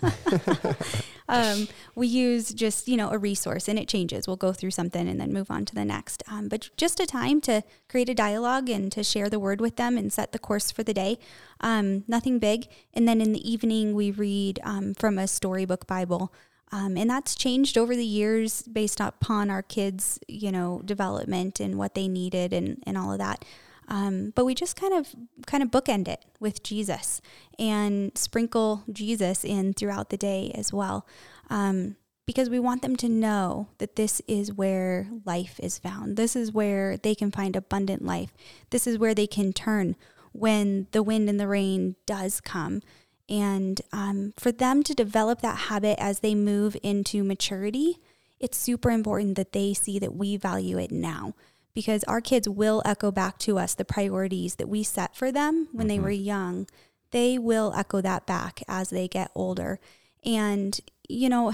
um, 1.28 1.66
we 1.94 2.06
use 2.06 2.52
just 2.52 2.86
you 2.86 2.98
know 2.98 3.10
a 3.10 3.18
resource, 3.18 3.66
and 3.66 3.78
it 3.78 3.88
changes. 3.88 4.26
We'll 4.26 4.36
go 4.36 4.52
through 4.52 4.72
something 4.72 5.08
and 5.08 5.18
then 5.18 5.32
move 5.32 5.50
on 5.50 5.64
to 5.66 5.74
the 5.74 5.86
next. 5.86 6.22
Um, 6.30 6.48
but 6.48 6.68
just 6.76 7.00
a 7.00 7.06
time 7.06 7.40
to 7.42 7.62
create 7.88 8.10
a 8.10 8.14
dialogue 8.14 8.68
and 8.68 8.92
to 8.92 9.02
share 9.02 9.30
the 9.30 9.40
word 9.40 9.60
with 9.60 9.76
them 9.76 9.96
and 9.96 10.12
set 10.12 10.32
the 10.32 10.38
course 10.38 10.70
for 10.70 10.82
the 10.82 10.94
day. 10.94 11.18
Um, 11.60 12.04
nothing 12.06 12.38
big. 12.38 12.68
And 12.92 13.08
then 13.08 13.22
in 13.22 13.32
the 13.32 13.50
evening, 13.50 13.94
we 13.94 14.10
read 14.10 14.60
um, 14.64 14.92
from 14.94 15.18
a 15.18 15.26
storybook 15.26 15.86
Bible. 15.86 16.32
Um, 16.72 16.96
and 16.96 17.10
that's 17.10 17.34
changed 17.34 17.76
over 17.76 17.96
the 17.96 18.04
years 18.04 18.62
based 18.62 19.00
upon 19.00 19.50
our 19.50 19.62
kids, 19.62 20.20
you 20.28 20.52
know, 20.52 20.82
development 20.84 21.58
and 21.58 21.76
what 21.76 21.94
they 21.94 22.06
needed 22.06 22.52
and, 22.52 22.82
and 22.86 22.96
all 22.96 23.12
of 23.12 23.18
that. 23.18 23.44
Um, 23.88 24.32
but 24.36 24.44
we 24.44 24.54
just 24.54 24.76
kind 24.76 24.94
of 24.94 25.08
kind 25.46 25.64
of 25.64 25.70
bookend 25.70 26.06
it 26.06 26.24
with 26.38 26.62
Jesus 26.62 27.20
and 27.58 28.16
sprinkle 28.16 28.84
Jesus 28.92 29.44
in 29.44 29.72
throughout 29.74 30.10
the 30.10 30.16
day 30.16 30.52
as 30.54 30.72
well, 30.72 31.08
um, 31.50 31.96
because 32.24 32.48
we 32.48 32.60
want 32.60 32.82
them 32.82 32.94
to 32.96 33.08
know 33.08 33.66
that 33.78 33.96
this 33.96 34.22
is 34.28 34.52
where 34.52 35.08
life 35.24 35.58
is 35.60 35.76
found. 35.76 36.16
This 36.16 36.36
is 36.36 36.52
where 36.52 36.96
they 36.96 37.16
can 37.16 37.32
find 37.32 37.56
abundant 37.56 38.04
life. 38.04 38.32
This 38.70 38.86
is 38.86 38.96
where 38.96 39.14
they 39.14 39.26
can 39.26 39.52
turn 39.52 39.96
when 40.30 40.86
the 40.92 41.02
wind 41.02 41.28
and 41.28 41.40
the 41.40 41.48
rain 41.48 41.96
does 42.06 42.40
come. 42.40 42.82
And 43.30 43.80
um, 43.92 44.34
for 44.36 44.50
them 44.50 44.82
to 44.82 44.92
develop 44.92 45.40
that 45.40 45.56
habit 45.56 45.96
as 46.00 46.18
they 46.18 46.34
move 46.34 46.76
into 46.82 47.22
maturity, 47.22 47.98
it's 48.40 48.58
super 48.58 48.90
important 48.90 49.36
that 49.36 49.52
they 49.52 49.72
see 49.72 50.00
that 50.00 50.16
we 50.16 50.36
value 50.36 50.78
it 50.78 50.90
now 50.90 51.34
because 51.72 52.02
our 52.04 52.20
kids 52.20 52.48
will 52.48 52.82
echo 52.84 53.12
back 53.12 53.38
to 53.38 53.56
us 53.58 53.74
the 53.74 53.84
priorities 53.84 54.56
that 54.56 54.68
we 54.68 54.82
set 54.82 55.14
for 55.14 55.30
them 55.30 55.68
when 55.72 55.86
mm-hmm. 55.86 55.96
they 55.96 56.00
were 56.00 56.10
young. 56.10 56.66
They 57.12 57.38
will 57.38 57.72
echo 57.76 58.00
that 58.00 58.26
back 58.26 58.62
as 58.66 58.90
they 58.90 59.06
get 59.06 59.30
older. 59.34 59.78
And, 60.24 60.78
you 61.08 61.28
know, 61.28 61.52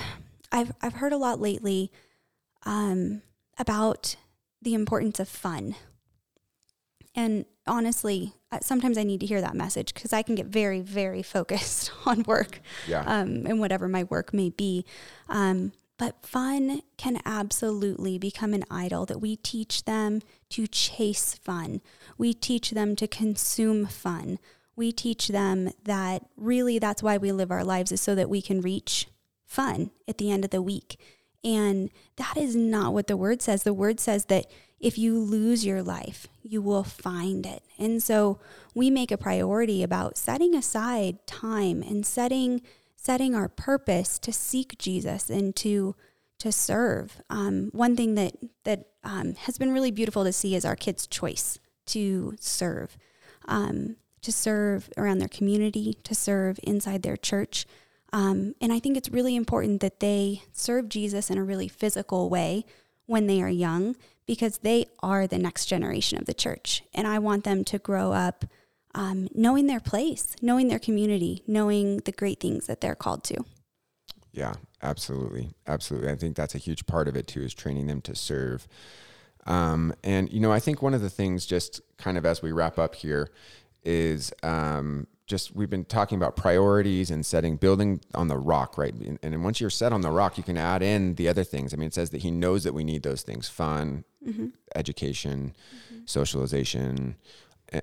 I've, 0.50 0.72
I've 0.80 0.94
heard 0.94 1.12
a 1.12 1.18
lot 1.18 1.40
lately 1.40 1.92
um, 2.64 3.20
about 3.58 4.16
the 4.62 4.74
importance 4.74 5.20
of 5.20 5.28
fun. 5.28 5.76
And 7.14 7.44
honestly, 7.66 8.32
sometimes 8.60 8.98
I 8.98 9.02
need 9.02 9.20
to 9.20 9.26
hear 9.26 9.40
that 9.40 9.54
message 9.54 9.94
because 9.94 10.12
I 10.12 10.22
can 10.22 10.34
get 10.34 10.46
very, 10.46 10.80
very 10.80 11.22
focused 11.36 11.90
on 12.06 12.22
work 12.24 12.60
yeah. 12.86 13.02
um, 13.06 13.46
and 13.46 13.60
whatever 13.60 13.88
my 13.88 14.04
work 14.04 14.32
may 14.32 14.50
be. 14.50 14.84
Um, 15.28 15.72
but 15.98 16.26
fun 16.26 16.82
can 16.98 17.20
absolutely 17.24 18.18
become 18.18 18.52
an 18.52 18.64
idol 18.70 19.06
that 19.06 19.20
we 19.20 19.36
teach 19.36 19.84
them 19.84 20.20
to 20.50 20.66
chase 20.66 21.34
fun. 21.34 21.80
We 22.18 22.34
teach 22.34 22.72
them 22.72 22.96
to 22.96 23.08
consume 23.08 23.86
fun. 23.86 24.38
We 24.74 24.92
teach 24.92 25.28
them 25.28 25.70
that 25.84 26.26
really 26.36 26.78
that's 26.78 27.02
why 27.02 27.16
we 27.16 27.32
live 27.32 27.50
our 27.50 27.64
lives 27.64 27.92
is 27.92 28.00
so 28.02 28.14
that 28.14 28.28
we 28.28 28.42
can 28.42 28.60
reach 28.60 29.08
fun 29.46 29.90
at 30.06 30.18
the 30.18 30.30
end 30.30 30.44
of 30.44 30.50
the 30.50 30.60
week. 30.60 30.98
And 31.46 31.90
that 32.16 32.36
is 32.36 32.56
not 32.56 32.92
what 32.92 33.06
the 33.06 33.16
word 33.16 33.40
says. 33.40 33.62
The 33.62 33.72
word 33.72 34.00
says 34.00 34.24
that 34.24 34.46
if 34.80 34.98
you 34.98 35.16
lose 35.16 35.64
your 35.64 35.80
life, 35.80 36.26
you 36.42 36.60
will 36.60 36.82
find 36.82 37.46
it. 37.46 37.62
And 37.78 38.02
so 38.02 38.40
we 38.74 38.90
make 38.90 39.12
a 39.12 39.16
priority 39.16 39.84
about 39.84 40.18
setting 40.18 40.56
aside 40.56 41.24
time 41.26 41.82
and 41.82 42.04
setting 42.04 42.62
setting 42.96 43.36
our 43.36 43.48
purpose 43.48 44.18
to 44.18 44.32
seek 44.32 44.76
Jesus 44.78 45.30
and 45.30 45.54
to 45.54 45.94
to 46.40 46.50
serve. 46.50 47.22
Um, 47.30 47.70
one 47.72 47.94
thing 47.94 48.16
that 48.16 48.34
that 48.64 48.88
um, 49.04 49.36
has 49.36 49.56
been 49.56 49.72
really 49.72 49.92
beautiful 49.92 50.24
to 50.24 50.32
see 50.32 50.56
is 50.56 50.64
our 50.64 50.76
kids' 50.76 51.06
choice 51.06 51.60
to 51.86 52.34
serve, 52.40 52.98
um, 53.46 53.94
to 54.22 54.32
serve 54.32 54.90
around 54.96 55.18
their 55.18 55.28
community, 55.28 55.96
to 56.02 56.14
serve 56.14 56.58
inside 56.64 57.02
their 57.02 57.16
church. 57.16 57.66
Um, 58.12 58.54
and 58.60 58.72
I 58.72 58.78
think 58.78 58.96
it's 58.96 59.10
really 59.10 59.36
important 59.36 59.80
that 59.80 60.00
they 60.00 60.42
serve 60.52 60.88
Jesus 60.88 61.30
in 61.30 61.38
a 61.38 61.44
really 61.44 61.68
physical 61.68 62.30
way 62.30 62.64
when 63.06 63.26
they 63.26 63.42
are 63.42 63.48
young 63.48 63.96
because 64.26 64.58
they 64.58 64.86
are 65.00 65.26
the 65.26 65.38
next 65.38 65.66
generation 65.66 66.18
of 66.18 66.26
the 66.26 66.34
church. 66.34 66.82
And 66.94 67.06
I 67.06 67.18
want 67.18 67.44
them 67.44 67.64
to 67.64 67.78
grow 67.78 68.12
up 68.12 68.44
um, 68.94 69.28
knowing 69.34 69.66
their 69.66 69.80
place, 69.80 70.34
knowing 70.40 70.68
their 70.68 70.78
community, 70.78 71.42
knowing 71.46 71.98
the 71.98 72.12
great 72.12 72.40
things 72.40 72.66
that 72.66 72.80
they're 72.80 72.94
called 72.94 73.22
to. 73.24 73.44
Yeah, 74.32 74.54
absolutely. 74.82 75.50
Absolutely. 75.66 76.10
I 76.10 76.16
think 76.16 76.36
that's 76.36 76.54
a 76.54 76.58
huge 76.58 76.86
part 76.86 77.08
of 77.08 77.16
it 77.16 77.26
too, 77.26 77.42
is 77.42 77.54
training 77.54 77.86
them 77.86 78.00
to 78.02 78.14
serve. 78.14 78.66
Um, 79.46 79.94
and, 80.02 80.32
you 80.32 80.40
know, 80.40 80.52
I 80.52 80.58
think 80.60 80.82
one 80.82 80.94
of 80.94 81.02
the 81.02 81.10
things, 81.10 81.46
just 81.46 81.80
kind 81.98 82.18
of 82.18 82.26
as 82.26 82.42
we 82.42 82.52
wrap 82.52 82.78
up 82.78 82.94
here, 82.94 83.30
is 83.84 84.32
um, 84.42 85.06
just 85.26 85.54
we've 85.54 85.70
been 85.70 85.84
talking 85.84 86.16
about 86.16 86.36
priorities 86.36 87.10
and 87.10 87.26
setting 87.26 87.56
building 87.56 88.00
on 88.14 88.28
the 88.28 88.36
rock 88.36 88.78
right 88.78 88.94
and, 88.94 89.18
and, 89.22 89.42
once 89.42 89.60
you're 89.60 89.70
set 89.70 89.92
on 89.92 90.00
the 90.00 90.10
rock 90.10 90.38
you 90.38 90.44
can 90.44 90.56
add 90.56 90.82
in 90.82 91.14
the 91.16 91.28
other 91.28 91.44
things 91.44 91.74
i 91.74 91.76
mean 91.76 91.88
it 91.88 91.94
says 91.94 92.10
that 92.10 92.22
he 92.22 92.30
knows 92.30 92.64
that 92.64 92.72
we 92.72 92.84
need 92.84 93.02
those 93.02 93.22
things 93.22 93.48
fun 93.48 94.04
mm-hmm. 94.24 94.46
education 94.74 95.54
mm-hmm. 95.92 96.02
socialization 96.04 97.16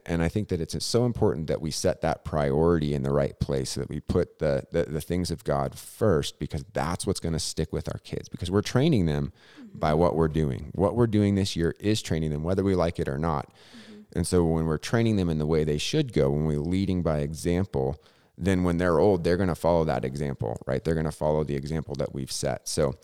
and 0.06 0.24
I 0.24 0.30
think 0.30 0.48
that 0.48 0.62
it's 0.62 0.84
so 0.86 1.06
important 1.06 1.48
that 1.48 1.62
we 1.62 1.70
set 1.70 2.02
that 2.02 2.24
priority 2.24 2.94
in 2.94 3.04
the 3.04 3.12
right 3.12 3.38
place 3.40 3.72
so 3.72 3.82
that 3.82 3.90
we 3.90 4.00
put 4.00 4.40
the, 4.40 4.64
the, 4.72 4.86
the 4.86 5.02
things 5.02 5.30
of 5.30 5.44
God 5.44 5.78
first 5.78 6.40
because 6.40 6.64
that's 6.72 7.06
what's 7.06 7.20
going 7.20 7.34
to 7.34 7.40
stick 7.40 7.74
with 7.74 7.90
our 7.90 8.00
kids 8.00 8.30
because 8.30 8.50
we're 8.50 8.62
training 8.62 9.08
them 9.08 9.34
mm-hmm. 9.60 9.80
by 9.80 9.94
what 9.94 10.16
we're 10.16 10.30
doing. 10.30 10.72
What 10.74 10.96
we're 10.96 11.08
doing 11.08 11.36
this 11.36 11.56
year 11.56 11.76
is 11.80 12.02
training 12.02 12.32
them, 12.32 12.44
whether 12.44 12.64
we 12.64 12.76
like 12.76 12.98
it 12.98 13.10
or 13.10 13.18
not. 13.18 13.50
Mm-hmm. 13.50 13.83
And 14.16 14.26
so 14.28 14.44
when 14.44 14.66
we're 14.66 14.78
training 14.78 15.16
them 15.16 15.30
in 15.30 15.40
the 15.40 15.46
way 15.46 15.64
they 15.64 15.78
should 15.78 16.14
go, 16.14 16.30
when 16.30 16.46
we're 16.46 16.60
leading 16.60 17.02
by 17.02 17.20
example, 17.20 18.02
then 18.38 18.64
when 18.64 18.78
they're 18.78 19.00
old, 19.00 19.24
they're 19.24 19.38
going 19.38 19.50
to 19.50 19.56
follow 19.56 19.84
that 19.86 20.06
example, 20.06 20.62
right? 20.66 20.84
They're 20.84 20.96
going 20.96 21.06
to 21.06 21.12
follow 21.12 21.44
the 21.44 21.56
example 21.56 21.96
that 21.96 22.14
we've 22.14 22.32
set. 22.32 22.68
So 22.68 22.96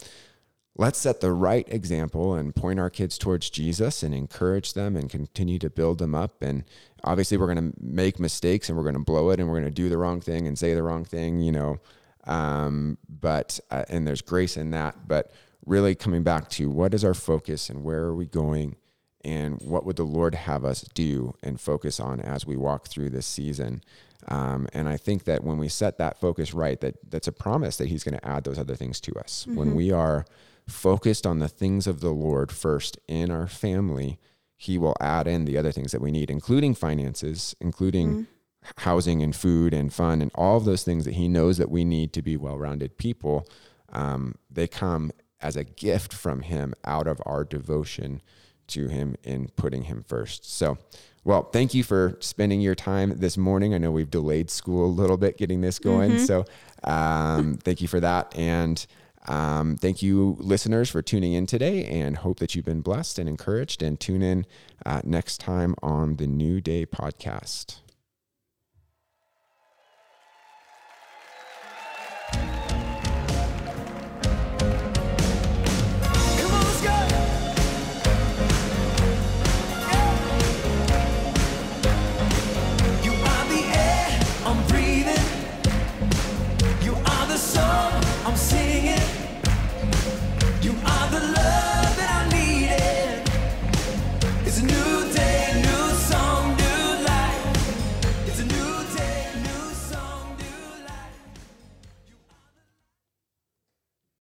let's 0.75 0.97
set 0.97 1.21
the 1.21 1.33
right 1.33 1.67
example 1.71 2.35
and 2.35 2.55
point 2.55 2.79
our 2.79 2.89
kids 2.89 3.17
towards 3.17 3.49
Jesus 3.49 4.01
and 4.01 4.13
encourage 4.13 4.73
them 4.73 4.95
and 4.95 5.09
continue 5.09 5.59
to 5.59 5.69
build 5.69 5.99
them 5.99 6.15
up. 6.15 6.41
And 6.41 6.63
obviously, 7.03 7.37
we're 7.37 7.53
going 7.53 7.71
to 7.71 7.77
make 7.79 8.19
mistakes 8.19 8.69
and 8.69 8.77
we're 8.77 8.83
going 8.83 8.95
to 8.95 9.03
blow 9.03 9.29
it 9.29 9.39
and 9.39 9.49
we're 9.49 9.59
going 9.59 9.65
to 9.65 9.71
do 9.71 9.89
the 9.89 9.97
wrong 9.97 10.21
thing 10.21 10.47
and 10.47 10.57
say 10.57 10.73
the 10.73 10.83
wrong 10.83 11.05
thing, 11.05 11.41
you 11.41 11.51
know. 11.51 11.77
Um, 12.25 12.97
but, 13.07 13.59
uh, 13.71 13.85
and 13.89 14.07
there's 14.07 14.21
grace 14.21 14.57
in 14.57 14.71
that. 14.71 15.07
But 15.07 15.31
really 15.65 15.95
coming 15.95 16.23
back 16.23 16.49
to 16.49 16.69
what 16.69 16.93
is 16.93 17.03
our 17.03 17.13
focus 17.13 17.69
and 17.69 17.83
where 17.83 18.03
are 18.03 18.15
we 18.15 18.25
going 18.25 18.75
and 19.23 19.61
what 19.61 19.85
would 19.85 19.97
the 19.97 20.03
Lord 20.03 20.35
have 20.35 20.63
us 20.63 20.81
do 20.93 21.35
and 21.43 21.59
focus 21.59 21.99
on 21.99 22.19
as 22.21 22.45
we 22.45 22.55
walk 22.55 22.87
through 22.87 23.09
this 23.09 23.25
season. 23.25 23.81
Um, 24.27 24.67
and 24.73 24.87
I 24.87 24.97
think 24.97 25.25
that 25.25 25.43
when 25.43 25.57
we 25.57 25.67
set 25.69 25.97
that 25.97 26.19
focus 26.19 26.53
right, 26.53 26.79
that 26.81 26.95
that's 27.09 27.27
a 27.27 27.33
promise 27.33 27.77
that 27.77 27.87
He's 27.87 28.03
going 28.03 28.17
to 28.17 28.25
add 28.25 28.43
those 28.43 28.59
other 28.59 28.75
things 28.75 28.99
to 29.01 29.15
us. 29.15 29.45
Mm-hmm. 29.47 29.57
When 29.57 29.75
we 29.75 29.91
are 29.91 30.25
focused 30.67 31.25
on 31.25 31.39
the 31.39 31.47
things 31.47 31.87
of 31.87 31.99
the 31.99 32.11
Lord 32.11 32.51
first 32.51 32.97
in 33.07 33.31
our 33.31 33.47
family, 33.47 34.19
He 34.55 34.77
will 34.77 34.95
add 34.99 35.27
in 35.27 35.45
the 35.45 35.57
other 35.57 35.71
things 35.71 35.91
that 35.91 36.01
we 36.01 36.11
need, 36.11 36.29
including 36.29 36.75
finances, 36.75 37.55
including 37.59 38.09
mm-hmm. 38.09 38.71
housing 38.77 39.21
and 39.21 39.35
food 39.35 39.73
and 39.73 39.93
fun 39.93 40.21
and 40.21 40.31
all 40.35 40.57
of 40.57 40.65
those 40.65 40.83
things 40.83 41.05
that 41.05 41.15
He 41.15 41.27
knows 41.27 41.57
that 41.57 41.71
we 41.71 41.83
need 41.83 42.13
to 42.13 42.21
be 42.21 42.37
well 42.37 42.57
rounded 42.57 42.97
people. 42.97 43.47
Um, 43.91 44.35
they 44.49 44.67
come 44.67 45.11
as 45.41 45.55
a 45.55 45.63
gift 45.63 46.13
from 46.13 46.41
Him 46.41 46.73
out 46.83 47.07
of 47.07 47.21
our 47.25 47.43
devotion 47.43 48.21
to 48.69 48.87
Him 48.87 49.15
in 49.23 49.49
putting 49.55 49.83
Him 49.83 50.03
first. 50.07 50.51
So, 50.51 50.77
well, 51.23 51.43
thank 51.43 51.73
you 51.73 51.83
for 51.83 52.17
spending 52.19 52.61
your 52.61 52.75
time 52.75 53.17
this 53.17 53.37
morning. 53.37 53.73
I 53.73 53.77
know 53.77 53.91
we've 53.91 54.09
delayed 54.09 54.49
school 54.49 54.85
a 54.85 54.87
little 54.87 55.17
bit 55.17 55.37
getting 55.37 55.61
this 55.61 55.79
going. 55.79 56.11
Mm-hmm. 56.11 56.25
So, 56.25 56.45
um, 56.83 57.57
thank 57.57 57.81
you 57.81 57.87
for 57.87 57.99
that. 57.99 58.35
And 58.37 58.85
um, 59.27 59.77
thank 59.77 60.01
you, 60.01 60.37
listeners, 60.39 60.89
for 60.89 61.01
tuning 61.01 61.33
in 61.33 61.45
today 61.45 61.85
and 61.85 62.17
hope 62.17 62.39
that 62.39 62.55
you've 62.55 62.65
been 62.65 62.81
blessed 62.81 63.19
and 63.19 63.27
encouraged. 63.27 63.83
And 63.83 63.99
tune 63.99 64.21
in 64.21 64.45
uh, 64.85 65.01
next 65.03 65.39
time 65.39 65.75
on 65.83 66.15
the 66.15 66.27
New 66.27 66.61
Day 66.61 66.85
podcast. 66.85 67.79